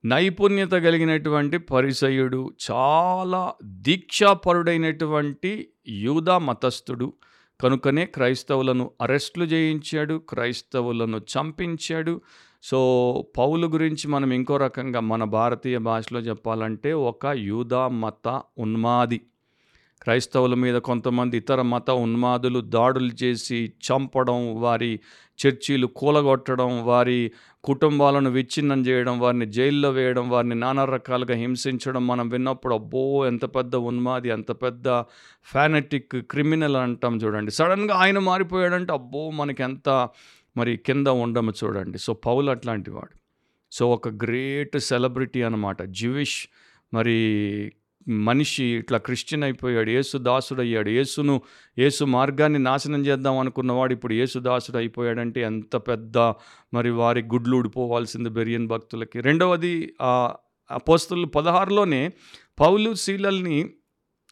నైపుణ్యత 0.05 0.71
కలిగినటువంటి 0.71 1.57
పరిసయుడు 1.57 2.53
చాలా 2.71 3.53
దీక్షాపరుడైనటువంటి 3.63 5.69
యూదా 5.87 6.37
మతస్థుడు 6.37 7.13
కనుకనే 7.61 8.05
క్రైస్తవులను 8.05 8.91
అరెస్టులు 9.01 9.45
చేయించాడు 9.45 10.21
క్రైస్తవులను 10.29 11.17
చంపించాడు. 11.17 12.21
సో 12.63 12.79
పౌలు 13.37 13.67
గురించి 13.67 14.07
మనం 14.07 14.31
ఇంకో 14.33 14.57
రకంగా 14.57 14.99
మన 14.99 15.23
భారతీయ 15.23 15.77
భాషలో 15.77 16.19
చెప్పాలంటే 16.19 16.93
ఒక 16.93 17.25
యూదా 17.25 17.87
మత 17.87 18.41
ఉన్మాది. 18.57 19.21
క్రైస్తవుల 20.09 20.53
మీద 20.53 20.75
కొంతమంది 20.75 21.37
ఇతర 21.37 21.61
మత 21.61 21.91
ఉన్మాదులు 21.91 22.59
దాడులు 22.59 23.23
చేసి 23.23 23.73
చంపడం 23.87 24.61
వారి 24.61 24.99
చర్చీలు 25.45 25.87
కూలగొట్టడం 25.87 26.85
వారి 26.85 27.31
కుటుంబాలను 27.63 28.29
విచ్ఛిన్నం 28.29 28.81
చేయడం 28.81 29.19
వారిని 29.19 29.45
జైల్లో 29.45 29.91
వేయడం 29.91 30.29
వారిని 30.29 30.55
నానా 30.55 30.85
రకాలుగా 30.85 31.35
హింసించడం 31.35 32.07
మనం 32.07 32.29
విన్నప్పుడు 32.29 32.73
అబ్బో 32.73 33.27
ఎంత 33.27 33.45
పెద్ద 33.45 33.75
ఉన్మాది 33.75 34.29
ఎంత 34.29 34.51
పెద్ద 34.51 34.89
ఫ్యానటిక్ 35.43 36.11
క్రిమినల్ 36.15 36.75
అంటాం 36.75 37.17
చూడండి. 37.17 37.51
సడన్గా 37.51 37.95
ఆయన 37.95 38.19
మారిపోయాడంటే 38.19 38.93
అబ్బో 38.93 39.29
మనకి 39.29 39.63
ఎంత 39.63 40.09
మరి 40.57 40.77
కింద 40.77 41.07
ఉండము 41.07 41.53
చూడండి. 41.63 41.97
సో 41.97 42.13
పౌలు 42.13 42.51
అట్లాంటి 42.51 42.91
వాడు. 42.91 43.17
సో 43.71 43.89
ఒక 43.91 44.09
గ్రేట్ 44.09 44.79
సెలబ్రిటీ 44.79 45.41
అనమాట 45.41 45.83
జివిష్ 45.83 46.47
మరి 46.93 47.71
మనిషి 48.09 48.63
ఇట్లా 48.63 48.97
క్రిస్టియన్ 48.97 49.43
అయిపోయాడు 49.43 49.89
యేసు 49.89 50.17
దాసుడు 50.17 50.61
అయ్యాడు 50.61 50.89
యేసును 50.89 51.41
యేసు 51.79 52.03
మార్గాన్ని 52.03 52.59
నాశనం 52.59 53.05
చేద్దాం 53.05 53.37
అనుకున్నవాడు 53.37 53.93
ఇప్పుడు 53.93 54.13
యేసు 54.13 54.39
దాసుడు 54.39 54.77
అయిపోయాడంటే 54.77 55.41
ఎంత 55.41 55.75
పెద్ద 55.75 56.17
మరి 56.73 56.89
వారి 56.89 57.21
గుడ్లు 57.21 57.57
ఊడిపోవాల్సింది 57.57 58.29
బెరియన్ 58.29 58.67
భక్తులకి. 58.67 59.21
రెండవది 59.21 59.93
అపోస్తులు 60.71 61.25
పదహారులోనే 61.25 62.11
పౌలు 62.59 62.93
శీలల్ని 62.93 63.69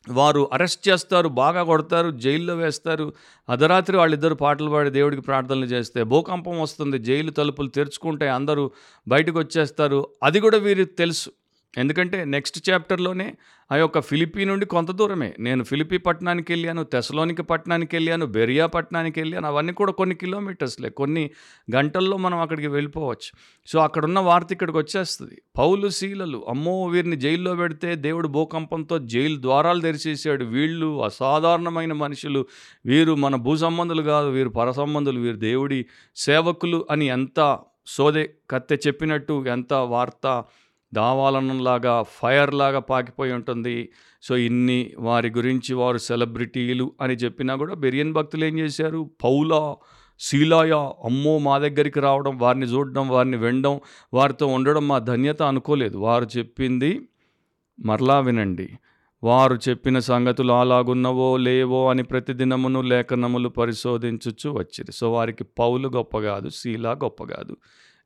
వారు 0.09 0.49
అరెస్ట్ 0.53 0.89
చేస్తారు 0.89 1.27
బాగా 1.27 1.63
కొడతారు 1.63 2.11
జైల్లో 2.11 2.55
వేస్తారు. 2.55 3.13
అర్ధరాత్రి 3.49 3.97
వాళ్ళిద్దరు 3.97 4.35
పాటలు 4.35 4.69
పాడి 4.69 4.89
దేవుడికి 4.89 5.21
ప్రార్థనలు 5.21 5.65
చేస్తే 5.65 6.03
భూకంపం 6.03 6.61
వస్తుంది 6.61 6.99
జైలు 6.99 7.31
తలుపులు 7.31 7.69
తెరుచుకుంటే 7.69 8.29
అందరూ 8.29 8.71
బయటకు 9.07 9.39
వచ్చేస్తారు. 9.39 10.07
అది 10.23 10.39
కూడా 10.39 10.57
వీరికి 10.57 10.91
తెలుసు. 10.91 11.31
ఎందుకంటే 11.77 12.25
నెక్స్ట్ 12.25 12.69
చాప్టర్లోనే 12.69 13.35
ఆ 13.71 13.75
యొక్క 13.75 14.01
ఫిలిపీ 14.01 14.45
నుండి 14.45 14.65
కొంత 14.65 14.91
దూరమే. 14.91 15.33
నేను 15.39 15.63
ఫిలిపీ 15.63 15.97
పట్టణానికి 15.97 16.53
వెళ్ళాను 16.53 16.83
తెసలోనికి 16.83 17.41
పట్టణానికి 17.41 17.95
వెళ్ళాను 17.95 18.25
బెరియా 18.25 18.65
పట్టణానికి 18.65 19.19
వెళ్ళాను 19.19 19.47
అవన్నీ 19.47 19.73
కూడా 19.73 19.91
కొన్ని 19.91 20.15
కిలోమీటర్స్లే. 20.15 20.89
కొన్ని 20.89 21.31
గంటల్లో 21.75 22.17
మనం 22.17 22.39
అక్కడికి 22.39 22.67
వెళ్ళిపోవచ్చు. 22.67 23.29
సో 23.67 23.79
అక్కడున్న 23.79 24.19
వార్త 24.19 24.47
ఇక్కడికి 24.51 24.77
వచ్చేస్తుంది. 24.77 25.41
పౌలు 25.57 25.89
శీలలు 25.89 26.45
అమ్మో 26.49 26.85
వీరిని 26.85 27.15
జైల్లో 27.15 27.55
పెడితే 27.55 27.95
దేవుడు 27.95 28.27
భూకంపంతో 28.27 28.99
జైలు 28.99 29.41
ద్వారాలు 29.41 29.81
తెరిచేసాడు 29.81 30.45
వీళ్ళు 30.45 31.03
అసాధారణమైన 31.03 31.93
మనుషులు. 31.93 32.45
వీరు 32.85 33.15
మన 33.15 33.35
భూ 33.35 33.55
సంబంధులు 33.55 34.01
కాదు 34.01 34.27
వీరు 34.27 34.49
పర 34.49 34.71
సంబంధులు 34.71 35.19
వీరు 35.19 35.37
దేవుడి 35.37 35.85
సేవకులు 36.15 36.87
అని 36.91 37.07
ఎంత 37.07 37.59
సోదే 37.87 38.29
కత్తె 38.49 38.77
చెప్పినట్టు 38.87 39.45
ఎంత 39.45 39.73
వార్త 39.73 40.43
దావాలనంలాగా 40.93 42.03
ఫైర్ 42.03 42.53
లాగా 42.53 42.79
పాకిపోయి 42.79 43.33
ఉంటుంది. 43.33 43.89
సో 44.21 44.37
ఇన్ని 44.37 44.93
వారి 44.99 45.29
గురించి 45.29 45.75
వారు 45.75 45.97
సెలబ్రిటీలు 45.97 46.91
అని 47.01 47.13
చెప్పినా 47.13 47.55
కూడా 47.55 47.73
బెరియన్ 47.73 48.13
భక్తులు 48.13 48.45
ఏం 48.45 48.59
చేశారు? 48.59 49.11
పౌలా 49.23 49.75
శీలాయ 50.19 50.71
అమ్మో 51.03 51.37
మా 51.37 51.57
దగ్గరికి 51.57 51.99
రావడం 51.99 52.37
వారిని 52.37 52.65
చూడడం 52.65 53.09
వారిని 53.09 53.37
వినడం 53.37 53.79
వారితో 54.13 54.47
ఉండడం 54.47 54.87
మా 54.87 54.99
ధన్యత 54.99 55.43
అనుకోలేదు. 55.43 55.97
వారు 55.97 56.27
చెప్పింది 56.37 57.01
మరలా 57.79 58.19
వినండి. 58.19 58.69
వారు 59.23 59.59
చెప్పిన 59.69 59.99
సంగతులు 59.99 60.53
అలాగున్నవో 60.53 61.37
లేవో 61.37 61.89
అని 61.89 62.03
ప్రతిదినమును 62.03 62.81
లేఖనములు 62.81 63.49
పరిశోధించుచు 63.49 64.49
వచ్చింది 64.49 64.91
సో 64.91 65.11
వారికి 65.11 65.43
పౌలు 65.43 65.89
గొప్ప 65.89 66.19
కాదు 66.19 66.49
శీలా 66.49 66.91
గొప్ప 66.91 67.23
కాదు. 67.23 67.57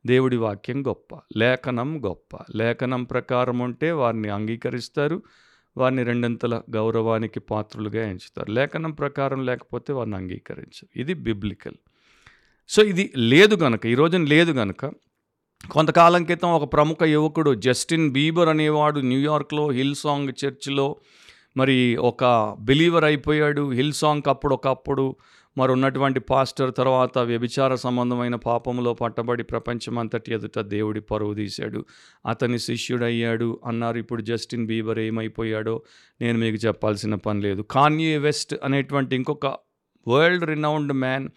దేవుడి 0.05 0.37
వాక్యం 0.37 0.87
గొప్ప. 0.87 1.19
లేఖనం 1.37 2.05
గొప్ప. 2.05 2.37
లేఖనం 2.55 3.03
ప్రకారం 3.03 3.59
ఉంటే 3.59 3.91
వారిని 3.91 4.29
అంగీకరిస్తారు. 4.29 5.23
వారిని 5.77 6.03
రెండంతల 6.03 6.61
గౌరవానికి 6.75 7.39
పాత్రులుగా 7.39 8.07
ఎంచుతారు. 8.07 8.51
లేఖనం 8.51 8.91
ప్రకారం 8.91 9.45
లేకపోతే 9.45 9.93
వారిని 9.93 10.15
అంగీకరించరు. 10.15 10.99
ఇది 10.99 11.13
బిబ్లికల్ 11.13 11.73
సో 12.69 12.83
ఇది 12.83 13.13
లేదు 13.17 13.55
గనక 13.55 13.85
ఈ 13.85 13.95
రోజున 13.95 14.27
లేదు 14.27 14.51
గనక 14.51 14.85
కొంతకాలం 15.71 16.23
క్రితం 16.23 16.49
ఒక 16.49 16.73
ప్రముఖ 16.73 17.03
యువకుడు 17.03 17.55
జస్టిన్ 17.55 18.11
బీబర్ 18.11 18.49
అనేవాడు 18.49 18.99
న్యూయార్క్లో 18.99 19.69
హిల్ 19.69 19.95
సాంగ్ 19.95 20.45
చర్చిలో 20.45 20.95
మరి 21.57 21.95
ఒక 21.95 22.55
బిలీవర్ 22.59 23.03
అయిపోయాడు. 23.03 23.71
హిల్ 23.71 23.93
సాంగ్ 23.93 24.29
అప్పుడు 24.29 24.53
ఒకప్పుడు 24.53 25.15
మరి 25.57 25.71
ఉన్నటువంటి 25.71 26.19
పాస్టర్ 26.19 26.73
తర్వాత 26.77 27.17
వ్యభిచార 27.17 27.75
సంబంధమైన 27.75 28.35
పాపంలో 28.35 28.93
పట్టబడి 28.93 29.43
ప్రపంచమంతటి 29.43 30.33
ఎదుట 30.33 30.59
దేవుడి 30.59 31.01
పరువు 31.01 31.33
తీశాడు. 31.33 31.85
అతని 32.27 32.59
శిష్యుడయ్యాడు. 32.59 33.59
అన్నారు 33.65 33.97
ఇప్పుడు 33.97 34.21
జస్టిన్ 34.21 34.65
బీబర్ 34.65 34.99
ఏమైపోయాడో 34.99 35.83
నేను 36.21 36.39
మీకు 36.39 36.55
చెప్పాల్సిన 36.55 37.15
పని 37.15 37.41
లేదు. 37.41 37.61
కాన్యే 37.61 38.17
వెస్ట్ 38.17 38.55
అనేటువంటి 38.63 39.15
ఇంకొక 39.15 39.45
వరల్డ్ 40.07 40.47
రినౌండ్ 40.47 40.93
మ్యాన్ 40.93 41.29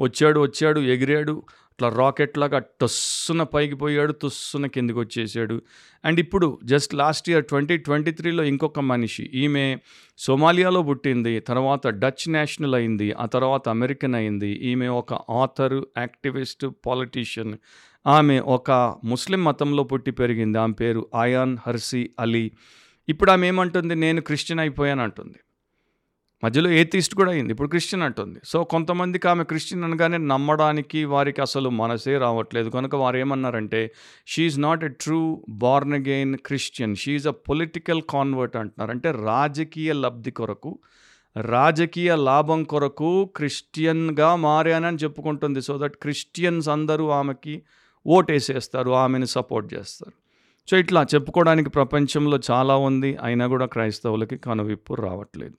వచ్చాడు 0.00 0.40
వచ్చాడు 0.40 0.80
ఎగిరాడు. 0.80 1.42
అట్లా 1.84 2.04
రాకెట్ 2.04 2.38
లాగా 2.38 2.58
టొస్సున 2.58 3.42
పైకి 3.42 3.74
పోయాడు 3.74 4.12
తుస్సున 4.12 4.66
కిందికి 4.66 4.98
వచ్చేసాడు. 4.98 5.62
అండ్ 6.04 6.20
ఇప్పుడు 6.20 6.58
just 6.64 6.94
last 6.94 7.30
year 7.30 7.44
twenty 7.44 7.76
twenty 7.76 8.10
త్రీలో 8.10 8.44
ఇంకొక 8.44 8.80
మనిషి 8.80 9.22
ఈమె 9.22 9.78
సోమాలియాలో 10.18 10.82
పుట్టింది 10.82 11.40
తర్వాత 11.40 11.86
డచ్ 11.86 12.28
నేషనల్ 12.28 12.74
అయింది 12.74 13.12
ఆ 13.12 13.26
తర్వాత 13.26 13.68
అమెరికన్ 13.68 14.14
అయింది. 14.14 14.48
ఈమె 14.48 14.88
ఒక 14.88 15.14
ఆథర్ 15.14 15.84
యాక్టివిస్ట్ 15.98 16.66
పాలిటీషియన్. 16.86 17.54
ఆమె 18.06 18.40
ఒక 18.40 18.70
ముస్లిం 19.04 19.44
మతంలో 19.44 19.84
పుట్టి 19.84 20.10
పెరిగింది 20.10 20.58
ఆమె 20.58 20.72
పేరు 20.72 21.06
ఆయాన్ 21.14 21.58
హర్సీ 21.66 22.10
అలీ. 22.20 22.50
ఇప్పుడు 23.08 23.30
ఆమె 23.30 23.48
ఏమంటుంది 23.48 23.94
నేను 23.94 24.20
క్రిస్టియన్ 24.20 24.60
అయిపోయాను 24.60 25.02
అంటుంది. 25.02 25.38
మధ్యలో 26.44 26.70
ఏతిస్ట్ 26.70 27.14
కూడా 27.14 27.32
అయింది. 27.32 27.52
ఇప్పుడు 27.52 27.68
క్రిస్టియన్ 27.68 28.02
అంటుంది. 28.02 28.40
సో 28.44 28.64
కొంతమందికి 28.64 29.28
ఆమె 29.28 29.44
క్రిస్టియన్ 29.44 29.84
అనగానే 29.84 30.18
నమ్మడానికి 30.18 31.04
వారికి 31.04 31.40
అసలు 31.40 31.68
మనసే 31.70 32.18
రావట్లేదు. 32.18 32.70
కనుక 32.70 32.94
వారు 32.94 33.16
ఏమన్నారంటే 33.16 33.92
she's 34.26 34.62
not 34.62 34.84
a 34.84 34.88
true 34.88 35.44
born 35.48 35.94
again 35.94 36.36
Christian 36.36 36.96
she's 36.96 37.26
a 37.26 37.30
political 37.30 38.02
convert 38.10 38.56
అంటున్నారు. 38.56 38.90
అంటే 38.90 39.10
రాజకీయ 39.10 39.92
లబ్ధి 39.92 40.30
కొరకు 40.30 40.78
రాజకీయ 41.40 42.16
లాభం 42.16 42.64
కొరకు 42.64 43.30
క్రిస్టియన్గా 43.36 44.36
మారానని 44.36 44.96
చెప్పుకుంటుంది. 44.96 45.60
సో 45.60 45.78
దట్ 45.78 45.96
క్రిస్టియన్స్ 45.96 46.68
అందరూ 46.68 47.08
ఆమెకి 47.08 47.62
ఓటేసేస్తారు 48.06 48.90
ఆమెను 48.90 49.24
సపోర్ట్ 49.24 49.74
చేస్తారు. 49.74 50.21
సో 50.72 50.78
ఇట్లా 50.78 51.06
చెప్పుకోవడానికి 51.14 51.70
ప్రపంచంలో 51.70 52.40
చాలా 52.50 52.76
ఉంది 52.76 53.18
అయినా 53.22 53.46
కూడా 53.46 53.66
క్రైస్తవులకి 53.66 54.36
కనువిప్పు 54.36 54.94
రావట్లేదు. 54.94 55.54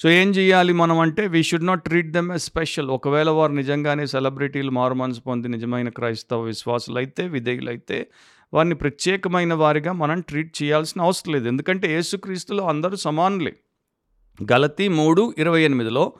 సో 0.00 0.08
ఏం 0.10 0.28
చేయాలి 0.30 0.72
మనం 0.72 0.98
అంటే 0.98 1.26
we 1.26 1.42
should 1.42 1.66
not 1.66 1.82
treat 1.84 2.10
them 2.12 2.32
a 2.32 2.36
special 2.36 2.88
ఒకవేళ 2.90 3.30
వారు 3.30 3.52
నిజంగానే 3.52 4.06
సెలబ్రిటీలు 4.06 4.70
మారుమనసు 4.70 5.20
పొంది 5.20 5.48
నిజమైన 5.48 5.88
క్రైస్తవ 5.88 6.42
విశ్వాసులు 6.42 6.98
అయితే 6.98 7.28
విధేయులు 7.28 7.70
అయితే 7.70 8.06
వారిని 8.52 8.74
ప్రత్యేకమైన 8.74 9.54
వారిగా 9.54 9.92
మనం 9.92 10.20
ట్రీట్ 10.20 10.62
చేయాల్సిన 10.62 11.02
అవసరం 11.02 11.32
లేదు. 11.32 11.48
ఎందుకంటే 11.48 11.92
యేసుక్రీస్తులో 11.92 12.64
అందరూ 12.64 12.96
సమానులే. 12.96 13.52
గలతీ 14.52 14.88
మూడు 14.88 15.34
ఇరవై 15.38 15.62
ఎనిమిదిలో 15.62 16.12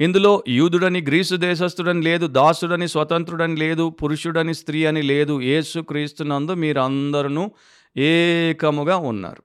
ఇందులో 0.00 0.44
యూదుడని 0.48 1.00
గ్రీసు 1.00 1.36
దేశస్థుడని 1.36 2.02
లేదు 2.02 2.26
దాసుడని 2.26 2.88
స్వతంత్రుడని 2.88 3.56
లేదు 3.56 3.90
పురుషుడని 3.90 4.54
స్త్రీ 4.54 4.84
అని 4.84 5.02
లేదు 5.02 5.40
యేసు 5.40 5.80
క్రీస్తునందు 5.80 6.52
మీరు 6.52 6.80
అందరూ 6.80 7.50
ఏకముగా 7.96 8.96
ఉన్నారు. 8.96 9.42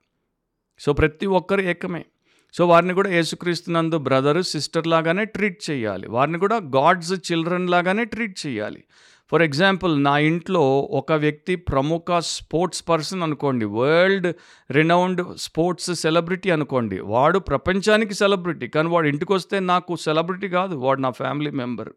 సో 0.80 0.94
ప్రతి 0.94 1.26
ఒక్కరు 1.26 1.62
ఏకమే. 1.62 2.06
సో 2.54 2.68
వారిని 2.68 2.94
కూడా 2.94 3.10
యేసుక్రీస్తునందు 3.10 3.98
బ్రదరు 3.98 4.42
సిస్టర్ 4.42 4.88
లాగానే 4.88 5.26
ట్రీట్ 5.26 5.70
చేయాలి. 5.70 6.10
వారిని 6.10 6.40
కూడా 6.40 6.56
గాడ్స్ 6.56 7.14
చిల్డ్రన్ 7.14 7.70
లాగానే 7.70 8.06
ట్రీట్ 8.06 8.48
చేయాలి. 8.48 8.84
ఫర్ 9.32 9.42
ఎగ్జాంపుల్ 9.42 10.04
నా 10.04 10.18
ఇంట్లో 10.18 10.80
ఒక 10.80 11.12
వ్యక్తి 11.12 11.56
ప్రముఖ 11.56 12.20
స్పోర్ట్స్ 12.20 12.90
పర్సన్ 12.90 13.24
అనుకోండి 13.24 13.66
వరల్డ్ 13.66 14.36
రినౌండ్ 14.72 15.38
స్పోర్ట్స్ 15.38 15.92
సెలబ్రిటీ 15.92 16.50
అనుకోండి 16.50 17.00
వాడు 17.00 17.40
ప్రపంచానికి 17.40 18.14
సెలబ్రిటీ 18.14 18.68
కానీ 18.68 18.90
వాడు 18.90 19.08
ఇంటికి 19.08 19.34
వస్తే 19.34 19.60
నాకు 19.60 19.96
సెలబ్రిటీ 19.96 20.50
కాదు 20.50 20.76
వాడు 20.76 21.02
నా 21.02 21.10
ఫ్యామిలీ 21.10 21.52
మెంబర్. 21.52 21.90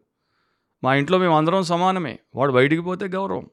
మా 0.83 0.95
ఇంట్లో 0.95 1.17
మేము 1.17 1.37
అందరం 1.37 1.63
సమానమే 1.63 2.19
వాడు 2.35 2.51
బయటికి 2.51 2.81
పోతే 2.81 3.07
గౌరవం. 3.07 3.49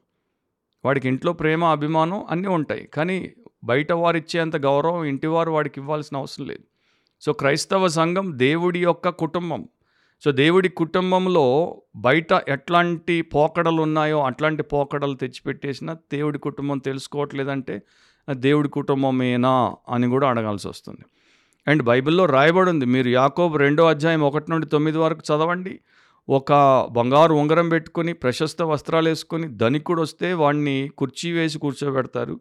వాడికి 0.85 1.07
ఇంట్లో 1.07 1.33
ప్రేమ 1.33 1.63
అభిమానం 1.63 2.25
అన్నీ 2.29 2.47
ఉంటాయి. 2.47 2.89
కానీ 2.93 3.31
బయట 3.63 3.91
వారిచ్చేంత 3.91 4.57
గౌరవం 4.57 5.03
ఇంటివారు 5.03 5.51
వాడికి 5.51 5.79
ఇవ్వాల్సిన 5.79 6.17
అవసరం 6.17 6.45
లేదు. 6.45 6.63
సో 7.21 7.33
క్రైస్తవ 7.33 7.87
సంఘం 7.87 8.31
దేవుడి 8.35 8.83
యొక్క 8.83 9.09
కుటుంబం. 9.09 9.67
సో 10.25 10.31
దేవుడి 10.31 10.69
కుటుంబంలో 10.69 11.81
బయట 11.95 12.33
ఎట్లాంటి 12.47 13.21
పోకడలు 13.21 13.81
ఉన్నాయో 13.81 14.23
అట్లాంటి 14.23 14.63
పోకడలు 14.63 15.13
తెచ్చిపెట్టేసిన 15.13 15.93
దేవుడి 15.93 16.39
కుటుంబం 16.39 16.77
తెలుసుకోవట్లేదంటే 16.77 17.81
దేవుడి 18.31 18.69
కుటుంబమేనా? 18.69 19.75
అని 19.89 20.07
కూడా 20.07 20.29
అడగాల్సి 20.29 20.67
వస్తుంది. 20.67 21.01
అండ్ 21.67 21.83
బైబిల్లో 21.83 22.25
రాయబడి 22.25 22.69
ఉంది. 22.69 22.85
మీరు 22.85 23.09
యాకోబు 23.09 23.57
రెండో 23.57 23.85
అధ్యాయం 23.85 24.21
ఒకటి 24.21 24.51
నుండి 24.51 24.65
తొమ్మిది 24.65 24.97
వరకు 24.97 25.19
చదవండి. 25.19 25.79
ఒక 26.29 26.53
బంగారు 26.91 27.33
ఉంగరం 27.33 27.69
పెట్టుకొని 27.69 28.13
ప్రశస్త 28.13 28.61
వస్త్రాలు 28.61 29.09
వేసుకొని 29.09 29.47
ధనికుడు 29.47 30.01
వస్తే 30.01 30.33
వాడిని 30.33 30.89
కుర్చీ 30.97 31.31
వేసి 31.31 31.59
కూర్చోబెడతారు. 31.59 32.39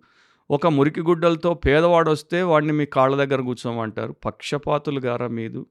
ఒక 0.51 0.67
మురికి 0.67 1.01
గుడ్డలతో 1.01 1.55
పేదవాడు 1.55 2.11
వస్తే 2.11 2.43
వాడిని 2.43 2.73
మీ 2.73 2.87
కాళ్ళ 2.87 3.17
దగ్గర 3.17 3.41
కూర్చోమంటారు. 3.41 4.13
పక్షపాతులు 4.25 5.01
గారా 5.01 5.29
మీదు. 5.29 5.67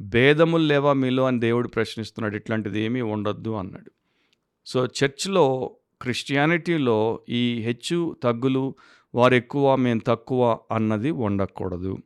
భేదములు 0.00 0.62
లేవా 0.62 0.92
మీలో 0.92 1.26
అని 1.26 1.40
దేవుడు 1.40 1.68
ప్రశ్నిస్తున్నాడు. 1.68 2.36
ఇట్లాంటిది 2.36 2.80
ఏమీ 2.80 3.00
ఉండొద్దు 3.00 3.50
అన్నాడు. 3.50 3.90
సో 4.66 4.86
చర్చ్లో 4.86 5.70
క్రిస్టియానిటీలో 6.02 7.20
ఈ 7.28 7.62
హెచ్చు 7.64 8.16
తగ్గులు 8.22 8.74
వారు 9.14 9.34
ఎక్కువ 9.34 9.76
మేము 9.76 10.00
తక్కువ 10.06 10.58
అన్నది 10.70 11.10
ఉండకూడదు. 11.10 11.98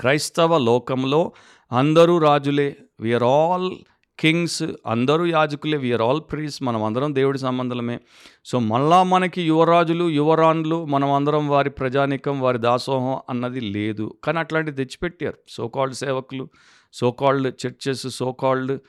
క్రైస్తవ 0.00 0.58
లోకంలో 0.58 1.32
అందరూ 1.72 2.18
రాజులే. 2.18 2.76
వీఆర్ 3.00 3.22
ఆల్ 3.22 3.70
కింగ్స్ 4.18 4.62
అందరూ 4.86 5.26
యాజకులే. 5.26 5.76
వీఆర్ 5.76 6.02
ఆల్ 6.02 6.20
ప్రీస్ 6.32 6.62
మనం 6.62 6.84
అందరం 6.84 7.14
దేవుడి 7.14 7.38
సంబంధమే 7.38 8.00
సో 8.44 8.58
మళ్ళా 8.58 9.02
మనకి 9.02 9.42
యువరాజులు 9.42 10.10
యువరాన్లు 10.10 10.84
మనం 10.84 11.12
అందరం 11.12 11.48
వారి 11.48 11.70
ప్రజానికం 11.70 12.40
వారి 12.40 12.58
దాసోహం 12.58 13.22
అన్నది 13.30 13.60
లేదు. 13.60 14.14
కానీ 14.24 14.38
అట్లాంటివి 14.38 14.76
తెచ్చిపెట్టారు. 14.76 15.38
సోకాల్డ్ 15.48 15.94
సేవకులు 15.94 16.48
so called 16.92 17.66
churches 17.66 18.06
so called 18.08 18.80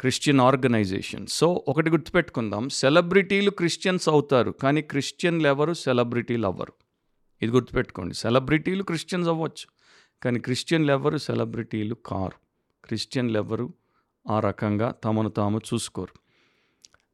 Christian 0.00 0.40
organisation 0.40 1.26
so 1.26 1.64
ఒకటి 1.68 1.90
గుర్తుపెట్టుకుందాం. 1.90 2.68
సెలబ్రిటీలు 2.68 3.50
క్రిస్టియన్స్ 3.50 4.08
అవుతారు 4.08 4.50
కానీ 4.50 4.82
క్రిస్టియన్లు 4.82 5.48
ఎవరు? 5.48 5.72
సెలబ్రిటీలు 5.72 6.46
అవ్వరు. 6.46 6.72
ఇది 7.42 7.52
గుర్తుపెట్టుకోండి. 7.52 8.14
సెలబ్రిటీలు 8.14 8.82
క్రిస్టియన్స్ 8.82 9.28
అవ్వచ్చు 9.28 9.66
కానీ 10.22 10.38
క్రిస్టియన్లు 10.38 10.92
ఎవరు? 10.92 11.18
సెలబ్రిటీలు 11.18 11.94
కారు. 11.94 12.45
క్రిస్టియన్లు 12.86 13.38
ఎవ్వరు 13.38 13.74
ఆ 14.30 14.40
రకంగా 14.40 14.90
తమను 14.90 15.28
తాము 15.28 15.60
చూసుకోరు. 15.74 16.26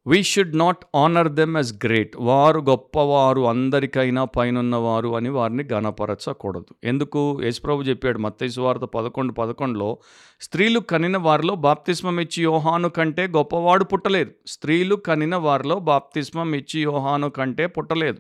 We 0.07 0.23
should 0.23 0.59
not 0.59 0.97
honour 0.97 1.29
them 1.29 1.57
as 1.57 1.75
great 1.85 2.17
వారు 2.17 2.61
గొప్పవారు 2.61 3.41
అందరికైనా 3.41 4.25
పైనున్నవారు 4.25 5.17
అని 5.17 5.29
వారిని 5.29 5.65
గణపరచకూడదు. 5.73 6.75
ఎందుకు? 6.85 7.39
యేసుప్రభు 7.43 7.83
చెప్పాడు 7.83 8.19
మత్తైసు 8.19 8.61
వార్త 8.61 8.81
పదకొండు 8.81 9.33
పదకొండులో 9.33 9.99
స్త్రీలు 10.41 10.81
కనిన 10.81 11.17
వారిలో 11.17 11.55
బాప్తిస్మం 11.55 12.21
ఇచ్చి 12.21 12.43
యోహాను 12.43 12.89
కంటే 12.89 13.27
గొప్పవాడు 13.27 13.85
పుట్టలేదు. 13.85 14.31
స్త్రీలు 14.47 14.95
కనిన 14.95 15.37
వారిలో 15.37 15.79
బాప్తిస్మం 15.79 16.55
ఇచ్చి 16.55 16.83
యోహాను 16.83 17.31
కంటే 17.31 17.67
పుట్టలేదు. 17.67 18.19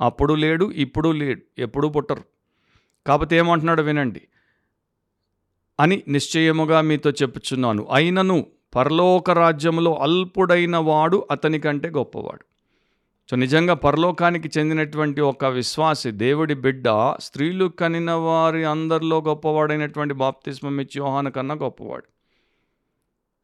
అప్పుడు 0.00 0.34
లేడు 0.34 0.70
ఇప్పుడు 0.70 1.08
లేడు 1.08 1.42
ఎప్పుడూ 1.58 1.88
పుట్టరు. 1.88 2.22
కాకపోతే 3.06 3.36
ఏమంటున్నాడు 3.36 3.82
వినండి. 3.82 4.20
అని 5.80 6.02
నిశ్చయముగా 6.08 6.80
మీతో 6.80 7.10
చెప్పుచున్నాను. 7.10 7.88
అయినను 7.92 8.46
పరలోక 8.74 9.30
రాజ్యములో 9.30 9.94
అల్పుడైన 9.94 10.76
వాడు 10.76 11.26
అతని 11.30 11.58
కంటే 11.58 11.88
గొప్పవాడు. 11.88 12.44
సో 13.30 13.36
నిజంగా 13.36 13.74
పరలోకానికి 13.74 14.50
చెందినటువంటి 14.58 15.20
ఒక 15.20 15.44
విశ్వాసి 15.44 16.10
దేవుడి 16.10 16.54
బిడ్డ 16.54 16.84
స్త్రీలు 17.20 17.66
కనిన 17.66 18.10
వారి 18.10 18.64
అందరిలో 18.64 19.20
గొప్పవాడైనటువంటి 19.20 20.14
బాప్తిస్మం 20.14 20.80
ఇచ్చి 20.80 21.00
యోహాన 21.00 21.28
కన్నా 21.28 21.54
గొప్పవాడు. 21.54 22.04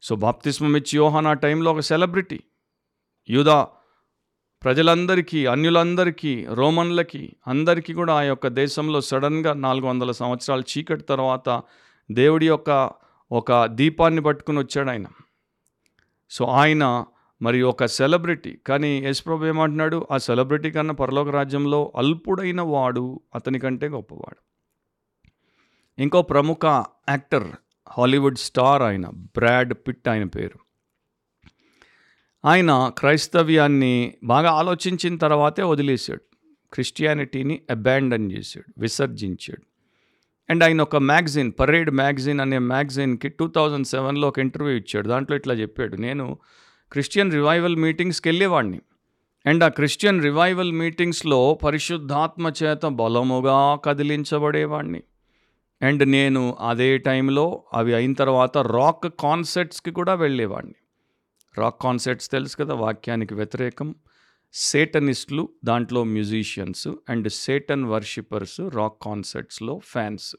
సో 0.01 0.15
బాప్తిస్మం 0.15 0.75
ఇచ్చి 0.75 0.97
యోహాన్ 0.97 1.27
ఆ 1.27 1.33
టైంలో 1.33 1.71
ఒక 1.71 1.79
సెలబ్రిటీ. 1.79 2.39
యూదా 3.29 3.67
ప్రజలందరికీ 4.63 5.45
అన్యులందరికీ 5.45 6.45
రోమన్లకి 6.53 7.35
అందరికీ 7.47 7.93
కూడా 7.93 8.13
ఆ 8.13 8.21
యొక్క 8.21 8.47
దేశంలో 8.47 9.01
సడన్గా 9.01 9.53
నాలుగు 9.53 9.87
వందల 9.87 10.11
సంవత్సరాల 10.11 10.61
చీకటి 10.61 11.03
తర్వాత 11.03 11.61
దేవుడి 12.11 12.47
యొక్క 12.47 12.91
ఒక 13.31 13.65
దీపాన్ని 13.65 14.21
పట్టుకుని 14.21 14.59
వచ్చాడు 14.59 14.89
ఆయన. 14.89 15.05
సో 16.29 16.45
ఆయన 16.45 17.05
మరి 17.41 17.61
ఒక 17.61 17.85
సెలబ్రిటీ. 17.85 18.59
కానీ 18.67 18.99
యశ్ప్రభు 19.05 19.45
ఏమంటున్నాడు? 19.45 20.07
ఆ 20.11 20.17
సెలబ్రిటీ 20.17 20.71
కన్నా 20.71 20.93
పరలోక 20.93 21.29
రాజ్యంలో 21.29 21.93
అల్పుడైన 21.95 22.61
వాడు 22.61 23.21
అతని 23.35 23.59
కంటే 23.59 23.87
గొప్పవాడు. 23.87 24.37
ఇంకో 26.01 26.21
ప్రముఖ 26.21 26.65
యాక్టర్ 27.09 27.47
హాలీవుడ్ 27.97 28.37
స్టార్ 28.37 28.81
ఆయన 28.81 29.09
బ్రాడ్ 29.09 29.73
పిట్ 29.73 30.09
ఆయన 30.09 30.23
పేరు. 30.23 30.59
ఆయన 32.45 32.91
క్రైస్తవ్యాన్ని 32.97 34.13
బాగా 34.23 34.51
ఆలోచించిన 34.51 35.17
తర్వాతే 35.17 35.63
వదిలేశాడు. 35.63 36.21
క్రిస్టియానిటీని 36.73 37.61
అబాండన్ 37.71 38.31
చేశాడు 38.31 38.73
విసర్జించాడు. 38.77 39.72
అండ్ 40.53 40.63
ఆయన 40.63 40.81
ఒక 40.81 40.95
మ్యాగజైన్ 40.95 41.51
పరేడ్ 41.59 41.91
మ్యాగజైన్ 41.91 42.39
అనే 42.39 42.57
మ్యాగజైన్కి 42.57 43.29
టూ 43.29 43.47
థౌజండ్ 43.47 43.87
సెవెన్లో 43.87 44.27
ఒక 44.27 44.39
ఇంటర్వ్యూ 44.39 44.75
ఇచ్చాడు. 44.75 45.07
దాంట్లో 45.07 45.37
ఇట్లా 45.37 45.53
చెప్పాడు. 45.53 45.95
నేను 45.95 46.37
క్రిస్టియన్ 46.91 47.31
రివైవల్ 47.31 47.75
మీటింగ్స్కి 47.75 48.29
వెళ్ళేవాడిని. 48.29 48.81
అండ్ 49.45 49.63
ఆ 49.63 49.67
క్రిస్టియన్ 49.67 50.23
రివైవల్ 50.23 50.71
మీటింగ్స్లో 50.71 51.53
పరిశుద్ధాత్మ 51.53 52.51
చేత 52.63 52.85
బలముగా 52.85 53.75
కదిలించబడేవాడిని. 53.75 55.03
అండ్ 55.81 56.09
నేను 56.09 56.57
అదే 56.67 56.97
టైంలో 56.97 57.63
అవి 57.73 57.93
అయిన 57.93 58.13
తర్వాత 58.13 58.57
రాక్ 58.57 59.13
కాన్సర్ట్స్కి 59.19 59.91
కూడా 59.91 60.13
వెళ్ళేవాడిని. 60.13 60.75
రాక్ 61.57 61.81
కాన్సర్ట్స్ 61.81 62.31
తెలుసు 62.31 62.57
కదా 62.57 62.73
వాక్యానికి 62.73 63.33
వ్యతిరేకం. 63.33 63.95
సేటనిస్టులు 64.53 65.49
దాంట్లో 65.63 66.03
musicians 66.03 66.87
and 67.09 67.29
Satan 67.29 67.85
worshippers 67.85 68.61
rock 68.61 69.01
కాన్సర్ట్స్లో 69.01 69.79
fans 69.83 70.35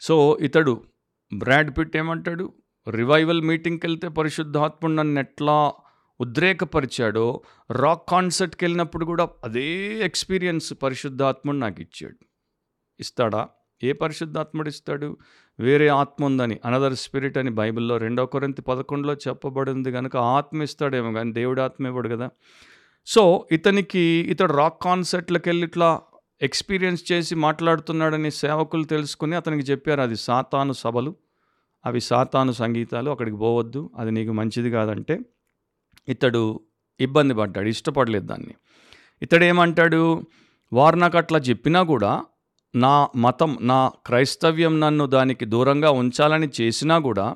so 0.00 0.38
ఇతడు 0.40 0.84
బ్రాడ్ 1.34 1.78
పిట్ 1.78 1.96
ఏమంటాడు? 1.96 2.52
రివైవల్ 2.90 3.42
మీటింగ్కి 3.42 3.86
వెళ్తే 3.86 4.08
పరిశుద్ధాత్ముడు 4.08 4.92
నన్ను 4.92 5.20
ఎట్లా 5.20 5.72
ఉద్రేకపరిచాడో 6.20 7.42
రాక్ 7.70 8.08
కాన్సర్ట్కి 8.08 8.64
వెళ్ళినప్పుడు 8.64 9.04
కూడా 9.04 9.28
అదే 9.44 9.98
ఎక్స్పీరియన్స్ 10.04 10.74
పరిశుద్ధాత్ముడు 10.82 11.56
నాకు 11.56 11.80
ఇచ్చాడు. 11.80 12.26
ఇస్తాడా? 13.00 13.48
ఏ 13.82 13.92
పరిశుద్ధాత్ముడు 13.92 14.68
ఇస్తాడు? 14.68 15.16
వేరే 15.58 15.88
ఆత్మ 15.88 16.24
ఉందని 16.24 16.60
అనదర్ 16.64 16.94
స్పిరిట్ 16.94 17.38
అని 17.38 17.50
బైబిల్లో 17.50 17.96
రెండో 17.96 18.26
కొరింత 18.26 18.60
పదకొండులో 18.60 19.14
చెప్పబడింది 19.14 19.92
కనుక 19.92 20.16
ఆత్మ 20.16 20.62
ఇస్తాడేమో 20.62 21.12
కానీ 21.12 21.32
దేవుడు 21.32 21.60
ఆత్మ 21.60 21.86
ఇవ్వడు 21.86 22.08
కదా. 22.08 22.28
సో 23.06 23.46
ఇతనికి 23.52 23.98
ఇతడు 23.98 24.52
రాక్ 24.52 24.82
కాన్సర్ట్లకు 24.82 25.48
వెళ్ళి 25.48 25.66
ఇట్లా 25.66 26.00
ఎక్స్పీరియన్స్ 26.42 27.12
చేసి 27.12 27.34
మాట్లాడుతున్నాడని 27.34 28.30
సేవకులు 28.30 28.84
తెలుసుకుని 28.84 29.36
అతనికి 29.36 29.62
చెప్పారు 29.62 30.00
అది 30.00 30.16
సాతాను 30.16 30.72
సభలు 30.72 31.14
అవి 31.84 32.00
సాతాను 32.00 32.52
సంగీతాలు 32.52 33.10
అక్కడికి 33.10 33.36
పోవద్దు 33.36 33.90
అది 33.98 34.10
నీకు 34.10 34.32
మంచిది 34.32 34.70
కాదంటే 34.70 35.20
ఇతడు 36.08 36.60
ఇబ్బంది 37.00 37.34
పడ్డాడు 37.34 37.68
ఇష్టపడలేదు 37.68 38.26
దాన్ని. 38.26 38.54
ఇతడు 39.22 39.44
ఏమంటాడు 39.44 40.26
వారు 40.72 40.96
నాకు 40.96 41.18
అట్లా 41.18 41.38
చెప్పినా 41.38 41.82
కూడా 41.82 42.24
నా 42.76 43.08
మతం 43.16 43.58
నా 43.60 43.92
క్రైస్తవ్యం 44.06 44.80
నన్ను 44.80 45.06
దానికి 45.06 45.44
దూరంగా 45.44 45.90
ఉంచాలని 45.90 46.48
చేసినా 46.60 46.98
కూడా 46.98 47.34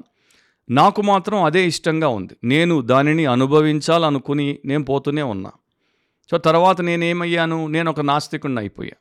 నాకు 0.70 1.02
మాత్రం 1.02 1.42
అదే 1.42 1.66
ఇష్టంగా 1.66 2.08
ఉంది. 2.08 2.36
నేను 2.44 2.80
దానిని 2.80 3.26
అనుభవించాలనుకుని 3.26 4.58
నేను 4.64 4.84
పోతూనే 4.84 5.22
ఉన్నా. 5.22 5.52
సో 6.30 6.38
తర్వాత 6.38 6.80
నేనేమయ్యాను? 6.80 7.66
నేను 7.66 7.90
ఒక 7.90 8.00
నాస్తికుడిని 8.00 8.60
అయిపోయా. 8.60 8.92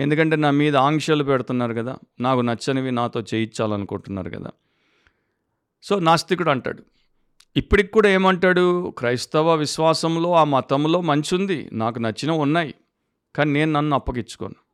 ఎందుకంటే 0.00 0.36
నా 0.36 0.50
మీద 0.50 0.76
ఆంక్షలు 0.76 1.24
పెడుతున్నారు 1.24 1.74
కదా 1.74 1.96
నాకు 2.20 2.40
నచ్చనివి 2.40 2.90
నాతో 2.90 3.20
చేయించాలనుకుంటున్నారు 3.20 4.30
కదా. 4.30 4.50
సో 5.82 5.98
నాస్తికుడు 5.98 6.50
అంటాడు. 6.50 6.82
ఇప్పటికి 7.56 7.92
కూడా 7.92 8.08
ఏమంటాడు? 8.08 8.90
క్రైస్తవ 8.98 9.54
విశ్వాసంలో 9.54 10.34
ఆ 10.34 10.44
మతంలో 10.44 11.00
మంచి 11.00 11.34
ఉంది 11.34 11.68
నాకు 11.72 11.98
నచ్చినవి 11.98 12.38
ఉన్నాయి. 12.38 12.74
కానీ 13.34 13.52
నేను 13.52 13.72
నన్ను 13.72 13.94
అప్పగించుకోను. 13.94 14.69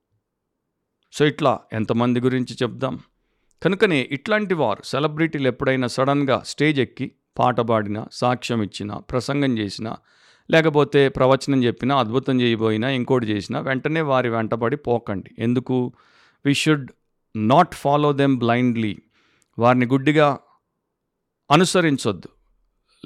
సో 1.13 1.25
ఇట్లా 1.25 1.61
ఎంతమంది 1.73 2.21
గురించి 2.21 2.55
చెప్దాం? 2.63 3.01
కనుకనే 3.63 4.09
ఇట్లాంటి 4.13 4.55
వారు 4.55 4.83
సెలబ్రిటీలు 4.85 5.49
ఎప్పుడైనా 5.49 5.87
సడన్గా 5.87 6.43
స్టేజ్ 6.47 6.81
ఎక్కి 6.81 7.13
పాట 7.39 7.61
పాడినా 7.61 8.07
సాక్ష్యం 8.13 8.63
ఇచ్చినా 8.63 8.99
ప్రసంగం 8.99 9.59
చేసినా 9.59 9.97
లేకపోతే 10.51 11.09
ప్రవచనం 11.09 11.65
చెప్పినా 11.65 11.99
అద్భుతం 11.99 12.41
చేయబోయినా 12.41 12.89
ఇంకోటి 12.89 13.27
చేసినా 13.27 13.61
వెంటనే 13.61 14.01
వారి 14.01 14.29
వెంటబడి 14.29 14.77
పోకండి. 14.77 15.31
ఎందుకు? 15.39 15.93
We 16.47 16.55
should 16.55 16.91
not 17.37 17.75
follow 17.75 18.13
them 18.13 18.39
blindly 18.39 18.99
వారిని 19.59 19.87
గుడ్డిగా 19.87 20.39
అనుసరించొద్దు. 21.51 22.29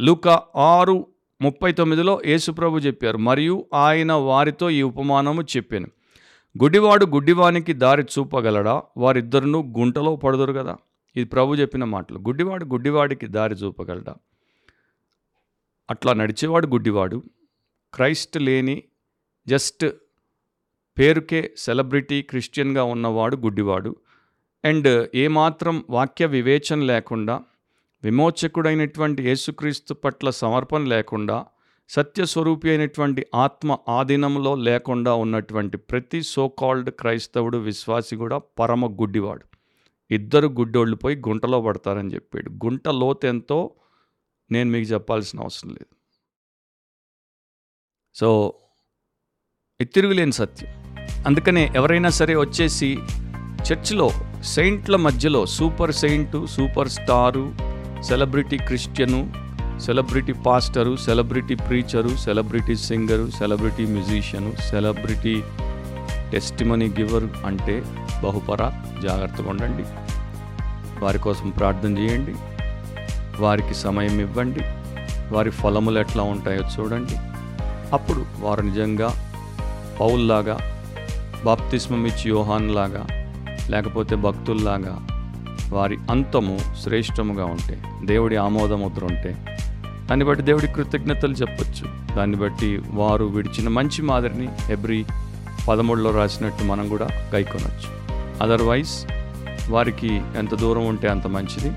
లూక 0.00 0.28
ఆరు 0.56 1.06
ముప్పై 1.40 1.72
తొమ్మిదిలో 1.72 2.20
యేసుప్రభు 2.26 2.78
చెప్పారు 2.78 3.18
మరియు 3.18 3.64
ఆయన 3.74 4.12
వారితో 4.12 4.70
ఈ 4.70 4.82
ఉపమానము 4.82 5.42
చెప్పాను. 5.42 5.88
గుడ్డివాడు 6.58 7.06
గుడ్డివానికి 7.06 7.72
దారి 7.72 8.02
చూపగలడా? 8.02 8.82
వారిద్దరును 8.96 9.74
గుంటలో 9.78 10.16
పడుదురు 10.16 10.52
కదా 10.52 10.76
ఇది 11.16 11.28
ప్రభు 11.28 11.54
చెప్పిన 11.54 11.84
మాటలు. 11.84 12.18
గుడ్డివాడు 12.18 12.64
గుడ్డివాడికి 12.64 13.26
దారి 13.26 13.54
చూపగలడా? 13.54 14.14
అట్లా 15.90 16.12
నడిచేవాడు 16.12 16.66
గుడ్డివాడు. 16.66 17.22
క్రైస్ట్ 17.94 18.36
లేని 18.36 18.82
జస్ట్ 19.46 19.86
పేరుకే 20.98 21.54
సెలబ్రిటీ 21.56 22.22
క్రిస్టియన్గా 22.22 22.82
ఉన్నవాడు 22.84 23.36
గుడ్డివాడు. 23.36 23.96
అండ్ 24.64 25.08
ఏమాత్రం 25.14 25.84
వాక్య 25.90 26.26
వివేచన 26.26 26.80
లేకుండా 26.80 27.40
విమోచకుడైనటువంటి 28.04 29.22
యేసుక్రీస్తు 29.22 29.94
పట్ల 29.94 30.30
సమర్పణ 30.30 30.84
లేకుండా 30.84 31.46
సత్యస్వరూపి 31.90 32.68
అయినటువంటి 32.68 33.26
ఆత్మ 33.34 33.76
ఆధీనంలో 33.88 34.54
లేకుండా 34.54 35.14
ఉన్నటువంటి 35.14 35.76
ప్రతి 35.76 36.22
సోకాల్డ్ 36.22 36.90
క్రైస్తవుడు 36.90 37.58
విశ్వాసి 37.58 38.16
కూడా 38.16 38.38
పరమ 38.38 38.86
గుడ్డివాడు. 38.86 39.44
ఇద్దరు 40.10 40.48
గుడ్డోళ్ళు 40.48 40.96
పోయి 40.96 41.16
గుంటలో 41.16 41.60
పడతారని 41.60 42.14
చెప్పాడు. 42.14 42.50
గుంట 42.50 42.88
లోతెంతో 42.88 43.70
నేను 44.50 44.70
మీకు 44.70 44.92
చెప్పాల్సిన 44.92 45.40
అవసరం 45.40 45.70
లేదు. 45.70 45.96
సో 48.14 48.54
ఇది 49.80 49.90
తిరుగులేని 49.90 50.32
సత్యం. 50.32 50.96
అందుకనే 51.26 51.72
ఎవరైనా 51.76 52.08
సరే 52.08 52.36
వచ్చేసి 52.36 52.98
చర్చిలో 53.72 54.10
సెయింట్ల 54.42 54.96
మధ్యలో 54.96 55.46
super 55.46 55.92
saint 55.92 56.46
super 56.46 56.88
star 56.88 57.54
celebrity 58.02 58.58
Christian 58.58 59.49
celebrity 59.80 60.32
pastor 60.32 60.96
celebrity 60.96 61.54
preacher 61.54 62.16
celebrity 62.16 62.76
singer 62.76 63.30
celebrity 63.30 63.86
musician 63.86 64.52
celebrity 64.70 65.42
testimony 66.32 66.88
giver 66.88 67.24
అంటే 67.46 67.82
బహుపర 68.24 68.70
జాగ్రత్తగా 69.02 69.50
ఉండండి. 69.50 69.82
వారి 71.04 71.18
కోసం 71.18 71.50
ప్రార్థన 71.50 71.98
చేయండి. 71.98 72.34
వారికి 73.42 73.74
సమయం 73.74 74.20
ఇవ్వండి. 74.20 74.60
వారి 75.34 75.50
ఫలములు 75.50 75.98
ఎట్లా 75.98 76.22
ఉంటాయో 76.22 76.60
చూడండి. 76.60 77.16
అప్పుడు 77.92 78.26
వారు 78.40 78.62
నిజంగా 78.62 79.14
పౌల్లాగా 80.00 80.58
బాప్తిస్మం 81.44 82.06
ఇచ్చి 82.06 82.30
యోహాన్లాగా 82.30 83.06
లేకపోతే 83.70 84.16
భక్తుల్లాగా 84.16 85.06
వారి 85.72 85.98
అంతము 86.10 86.58
శ్రేష్టముగా 86.82 87.44
ఉంటే 87.44 87.82
దేవుడి 88.04 88.36
ఆమోదముద్ర 88.36 89.04
ఉంటే 89.04 89.46
దాన్ని 90.10 90.26
బట్టి 90.26 90.44
దేవుడి 90.44 90.66
కృతజ్ఞతలు 90.66 91.32
చెప్పొచ్చు. 91.32 92.14
దాన్ని 92.16 92.36
బట్టి 92.36 92.82
వారు 92.90 93.24
విడిచిన 93.24 93.68
మంచి 93.68 94.02
మాదిరిని 94.02 94.48
ఎబ్రి 94.70 95.04
పదమూడులో 95.68 96.10
రాసినట్టు 96.10 96.64
మనం 96.64 96.88
కూడా 96.88 97.08
గైకొనొచ్చు. 97.34 98.00
అదర్వైజ్ 98.42 99.06
వారికి 99.70 100.22
ఎంత 100.36 100.54
దూరం 100.54 100.86
ఉంటే 100.86 101.08
అంత 101.08 101.26
మంచిది. 101.26 101.76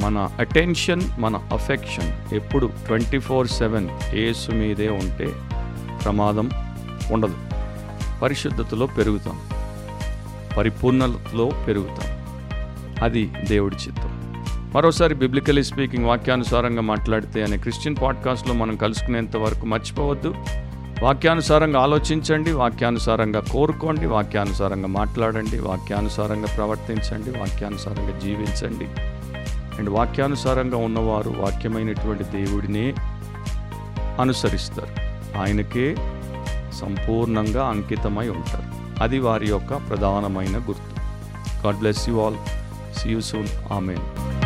మన 0.00 0.28
అటెన్షన్ 0.38 1.02
మన 1.18 1.36
అఫెక్షన్ 1.52 2.34
ఎప్పుడు 2.34 2.70
ట్వంటీ 2.86 3.18
ఫోర్ 3.18 3.48
సెవెన్ 3.48 3.88
ఏసు 4.14 4.50
మీదే 4.50 4.88
ఉంటే 4.88 5.32
ప్రమాదం 6.04 6.50
ఉండదు. 7.12 7.34
పరిశుద్ధతలో 8.22 8.86
పెరుగుతాం. 8.86 9.40
పరిపూర్ణతలో 10.56 11.50
పెరుగుతాం. 11.66 12.16
అది 13.02 13.32
దేవుడి 13.48 13.76
చిత్తం. 13.76 14.11
మరోసారి 14.74 15.14
బిబ్లికలీ 15.14 15.64
స్పీకింగ్ 15.64 16.04
వాక్యానుసారంగా 16.04 16.82
మాట్లాడితే 16.82 17.42
అనే 17.42 17.56
క్రిస్టియన్ 17.56 17.96
పాడ్కాస్ట్లో 18.02 18.54
మనం 18.54 18.76
కలుసుకునేంత 18.76 19.36
వరకు 19.36 19.66
మర్చిపోవద్దు. 19.66 20.34
వాక్యానుసారంగా 21.02 21.80
ఆలోచించండి 21.80 22.52
వాక్యానుసారంగా 22.52 23.40
కోరుకోండి 23.40 24.06
వాక్యానుసారంగా 24.06 24.86
మాట్లాడండి 24.86 25.58
వాక్యానుసారంగా 25.58 26.46
ప్రవర్తించండి 26.56 27.30
వాక్యానుసారంగా 27.38 28.18
జీవించండి. 28.18 28.84
అండ్ 29.78 29.90
వాక్యానుసారంగా 29.90 30.76
ఉన్నవారు 30.76 31.30
వాక్యమైనటువంటి 31.30 32.24
దేవుడినే 32.24 32.94
అనుసరిస్తారు. 34.20 34.92
ఆయనకే 35.38 35.96
సంపూర్ణంగా 36.80 37.66
అంకితమై 37.66 38.28
ఉంటారు. 38.28 39.02
అది 39.02 39.18
వారి 39.18 39.46
యొక్క 39.46 39.88
ప్రధానమైన 39.88 40.56
గుర్తు. 40.56 41.00
God 41.66 41.76
bless 41.76 42.08
you 42.08 42.20
all 42.20 42.36
see 42.98 43.10
you 43.10 43.20
soon 43.20 43.72
amen 43.72 44.41